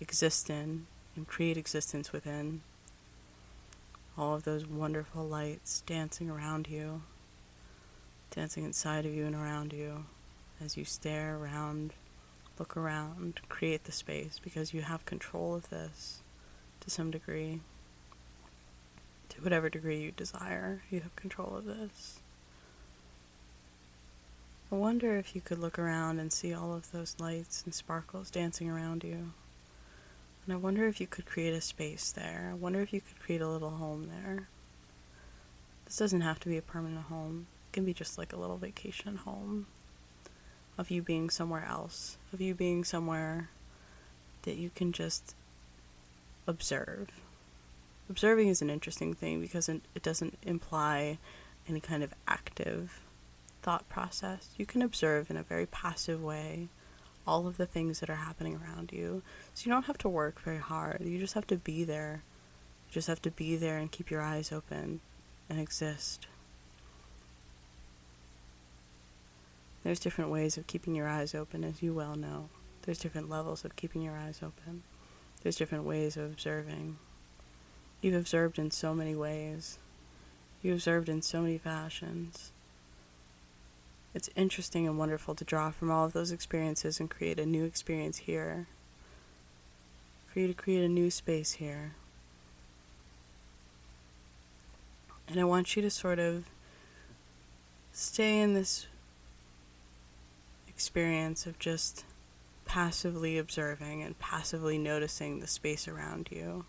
[0.00, 2.62] exist in, and create existence within.
[4.16, 7.02] All of those wonderful lights dancing around you,
[8.30, 10.06] dancing inside of you and around you
[10.64, 11.92] as you stare around,
[12.58, 16.22] look around, create the space because you have control of this
[16.86, 17.60] to some degree.
[19.30, 22.20] To whatever degree you desire, you have control of this.
[24.70, 28.30] I wonder if you could look around and see all of those lights and sparkles
[28.30, 29.32] dancing around you.
[30.44, 32.50] And I wonder if you could create a space there.
[32.52, 34.46] I wonder if you could create a little home there.
[35.84, 38.58] This doesn't have to be a permanent home, it can be just like a little
[38.58, 39.66] vacation home
[40.78, 43.50] of you being somewhere else, of you being somewhere
[44.42, 45.34] that you can just
[46.46, 47.08] observe.
[48.08, 51.18] Observing is an interesting thing because it doesn't imply
[51.68, 53.00] any kind of active
[53.62, 54.50] thought process.
[54.56, 56.68] You can observe in a very passive way
[57.26, 59.22] all of the things that are happening around you.
[59.54, 61.00] So you don't have to work very hard.
[61.04, 62.22] You just have to be there.
[62.88, 65.00] You just have to be there and keep your eyes open
[65.50, 66.28] and exist.
[69.82, 72.48] There's different ways of keeping your eyes open, as you well know.
[72.82, 74.84] There's different levels of keeping your eyes open.
[75.42, 76.98] There's different ways of observing.
[78.00, 79.78] You've observed in so many ways.
[80.62, 82.50] You observed in so many fashions
[84.16, 87.66] it's interesting and wonderful to draw from all of those experiences and create a new
[87.66, 88.66] experience here.
[90.26, 91.92] For you to create a new space here.
[95.28, 96.46] And I want you to sort of
[97.92, 98.86] stay in this
[100.66, 102.06] experience of just
[102.66, 106.66] passively observing and passively noticing the space around you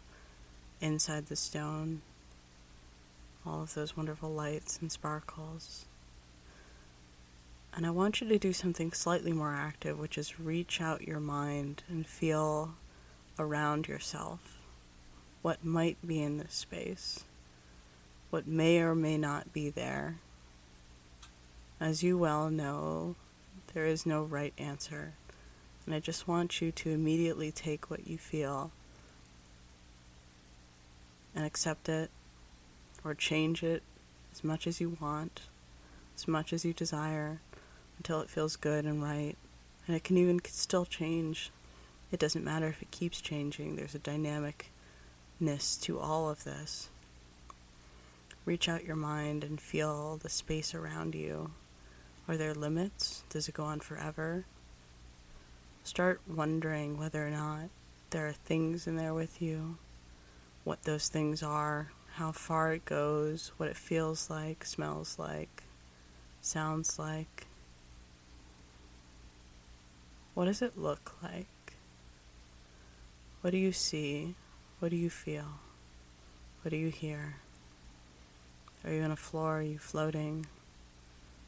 [0.80, 2.02] inside the stone,
[3.46, 5.86] all of those wonderful lights and sparkles.
[7.76, 11.20] And I want you to do something slightly more active, which is reach out your
[11.20, 12.76] mind and feel
[13.38, 14.58] around yourself
[15.42, 17.24] what might be in this space,
[18.30, 20.18] what may or may not be there.
[21.80, 23.16] As you well know,
[23.74, 25.14] there is no right answer,
[25.88, 28.72] and I just want you to immediately take what you feel
[31.34, 32.12] and accept it
[33.06, 33.82] or change it
[34.34, 35.44] as much as you want,
[36.18, 37.40] as much as you desire
[37.98, 39.38] until it feels good and right.
[39.88, 41.52] And it can even still change.
[42.12, 46.90] It doesn't matter if it keeps changing, there's a dynamicness to all of this.
[48.44, 51.52] Reach out your mind and feel the space around you.
[52.28, 53.24] Are there limits?
[53.30, 54.44] Does it go on forever?
[55.88, 57.70] Start wondering whether or not
[58.10, 59.78] there are things in there with you,
[60.66, 65.64] what those things are, how far it goes, what it feels like, smells like,
[66.42, 67.48] sounds like.
[70.34, 71.78] What does it look like?
[73.40, 74.36] What do you see?
[74.80, 75.62] What do you feel?
[76.64, 77.38] What do you hear?
[78.84, 79.60] Are you on a floor?
[79.60, 80.48] Are you floating?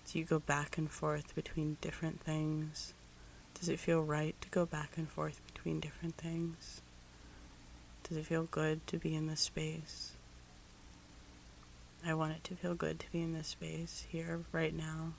[0.10, 2.94] Do you go back and forth between different things?
[3.60, 6.82] Does it feel right to go back and forth between different things?
[8.04, 10.14] Does it feel good to be in this space?
[12.06, 15.14] I want it to feel good to be in this space here, right now.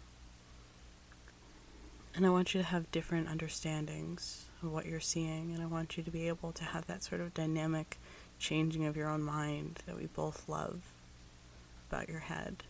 [2.15, 5.97] And I want you to have different understandings of what you're seeing, and I want
[5.97, 7.99] you to be able to have that sort of dynamic
[8.39, 10.81] changing of your own mind that we both love
[11.91, 12.65] about your head.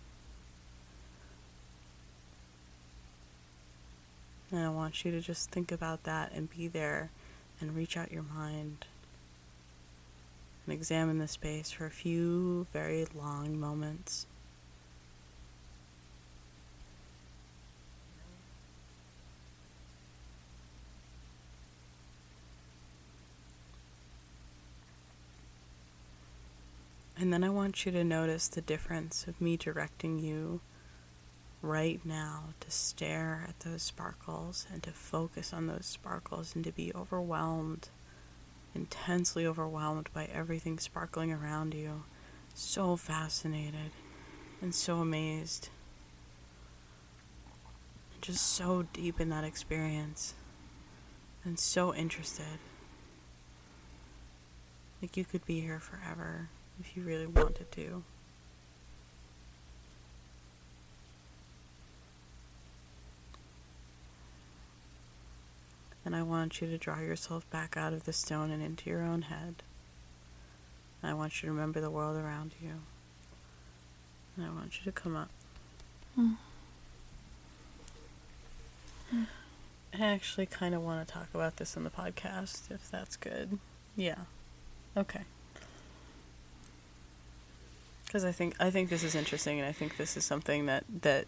[4.53, 7.11] And I want you to just think about that and be there
[7.61, 8.87] and reach out your mind
[10.67, 14.27] and examine the space for a few very long moments.
[27.17, 30.61] And then I want you to notice the difference of me directing you
[31.63, 36.73] right now to stare at those sparkles and to focus on those sparkles and to
[36.73, 37.89] be overwhelmed,
[38.75, 42.05] intensely overwhelmed by everything sparkling around you.
[42.55, 43.93] So fascinated
[44.61, 45.69] and so amazed.
[48.13, 50.35] And just so deep in that experience
[51.45, 52.59] and so interested.
[55.01, 56.49] Like you could be here forever
[56.79, 58.03] if you really wanted to.
[66.11, 69.05] And I want you to draw yourself back out of the stone and into your
[69.05, 69.63] own head.
[71.01, 72.81] And I want you to remember the world around you.
[74.37, 75.31] And I want you to come up.
[76.19, 76.37] Mm.
[79.15, 83.61] I actually kind of want to talk about this in the podcast, if that's good.
[83.95, 84.23] Yeah.
[84.97, 85.23] Okay.
[88.05, 90.83] Because I think I think this is interesting, and I think this is something that
[91.03, 91.27] that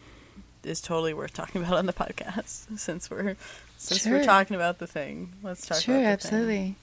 [0.64, 2.78] is totally worth talking about on the podcast.
[2.78, 3.36] Since we're
[3.78, 5.80] since we're talking about the thing, let's talk.
[5.80, 6.36] Sure, about the thing.
[6.38, 6.76] absolutely.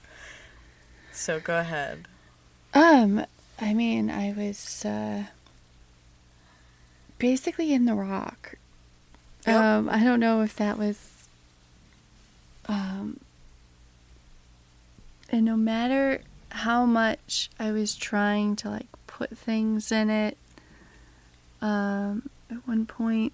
[1.12, 2.06] So go ahead.
[2.72, 3.26] Um,
[3.60, 5.24] I mean, I was uh,
[7.18, 8.56] basically in the rock.
[9.46, 9.56] Yep.
[9.56, 11.28] Um, I don't know if that was.
[12.66, 13.18] Um,
[15.30, 16.20] and no matter
[16.50, 20.36] how much I was trying to like put things in it,
[21.60, 23.32] um, at one point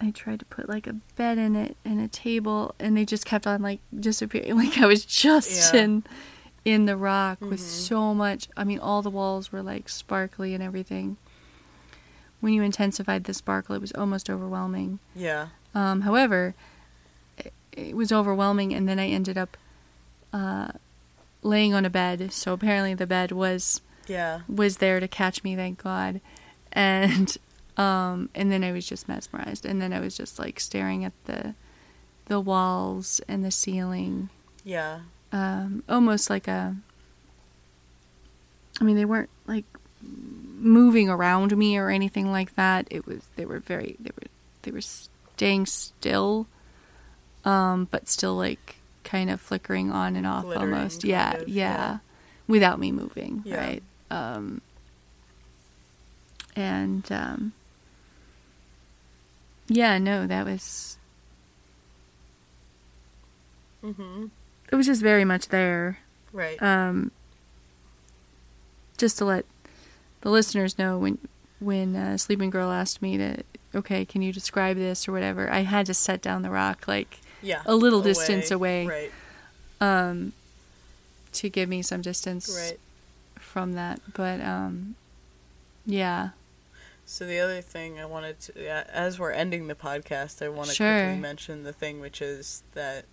[0.00, 3.24] I tried to put like a bed in it and a table, and they just
[3.24, 4.56] kept on like disappearing.
[4.56, 5.80] Like I was just Yeah.
[5.82, 6.04] in
[6.64, 7.88] in the rock with Mhm.
[7.88, 8.48] so much.
[8.56, 11.16] I mean, all the walls were like sparkly and everything.
[12.40, 14.98] When you intensified the sparkle, it was almost overwhelming.
[15.14, 15.48] Yeah.
[15.74, 16.54] Um, however,
[17.38, 19.56] it, it was overwhelming, and then I ended up
[20.32, 20.68] uh,
[21.42, 22.32] laying on a bed.
[22.32, 24.40] So apparently, the bed was Yeah.
[24.48, 26.20] was there to catch me, thank God.
[26.72, 27.36] And
[27.76, 31.12] um and then I was just mesmerized and then I was just like staring at
[31.26, 31.54] the
[32.26, 34.30] the walls and the ceiling.
[34.64, 35.00] Yeah.
[35.32, 36.76] Um almost like a
[38.80, 39.64] I mean they weren't like
[40.02, 42.86] moving around me or anything like that.
[42.90, 44.28] It was they were very they were
[44.62, 46.46] they were staying still
[47.44, 51.04] um but still like kind of flickering on and off Glittering, almost.
[51.04, 51.98] Yeah, of, yeah, yeah.
[52.48, 53.56] Without me moving, Yeah.
[53.56, 53.82] right?
[54.10, 54.60] Um
[56.54, 57.52] and um
[59.68, 60.98] yeah no that was
[63.84, 64.26] Mm-hmm.
[64.72, 65.98] it was just very much there
[66.32, 66.60] Right.
[66.62, 67.10] um
[68.98, 69.44] just to let
[70.22, 71.18] the listeners know when
[71.60, 73.42] when uh, sleeping girl asked me to
[73.74, 77.20] okay can you describe this or whatever i had to set down the rock like
[77.42, 77.62] yeah.
[77.66, 78.86] a little distance away.
[78.86, 79.12] Right.
[79.80, 80.32] um
[81.32, 82.80] to give me some distance Right.
[83.38, 84.96] from that but um
[85.84, 86.30] yeah
[87.08, 90.74] So the other thing I wanted to, as we're ending the podcast, I want to
[90.74, 91.00] Sure.
[91.00, 93.04] quickly mention the thing, which is that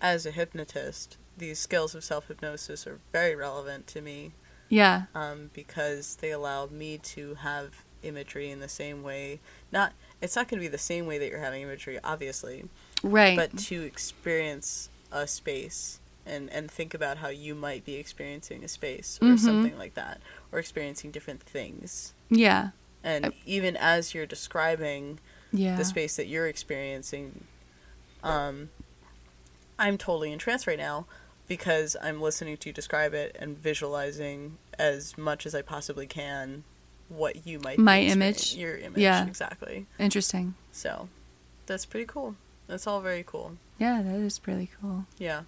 [0.00, 4.32] as a hypnotist, these skills of self hypnosis are very relevant to me
[4.68, 9.40] yeah um, because they allow me to have imagery in the same way.
[9.72, 12.64] Not, it's not going to be the same way that you're having imagery, obviously,
[13.02, 18.62] right but to experience a space and and think about how you might be experiencing
[18.64, 19.38] a space or Mhm.
[19.38, 20.20] something like that,
[20.52, 22.14] or experiencing different things.
[22.30, 22.70] yeah
[23.04, 25.20] And I- even as you're describing
[25.52, 27.44] yeah the space that you're experiencing,
[28.24, 28.70] um,
[29.78, 31.06] I'm totally in trance right now
[31.46, 36.64] because I'm listening to you describe it and visualizing as much as I possibly can
[37.08, 38.54] what you might My image?
[38.54, 39.26] your image, Yeah.
[39.26, 39.86] exactly.
[39.98, 41.08] interesting So
[41.66, 42.34] that's pretty cool.
[42.66, 43.58] That's all very cool.
[43.78, 45.42] yeah that is really cool Yeah.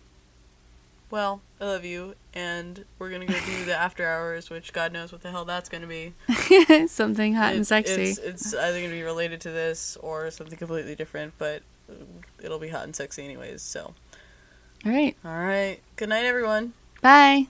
[1.10, 5.12] Well, I love you, and we're gonna go do the after hours, which God knows
[5.12, 6.14] what the hell that's gonna be.
[6.88, 10.94] something hot and sexy It's, it's either gonna be related to this or something completely
[10.94, 11.62] different, but
[12.42, 13.62] it'll be hot and sexy anyways.
[13.62, 13.94] So,
[14.84, 15.80] all right all right.
[15.96, 16.72] Good night, everyone.
[17.00, 17.46] bye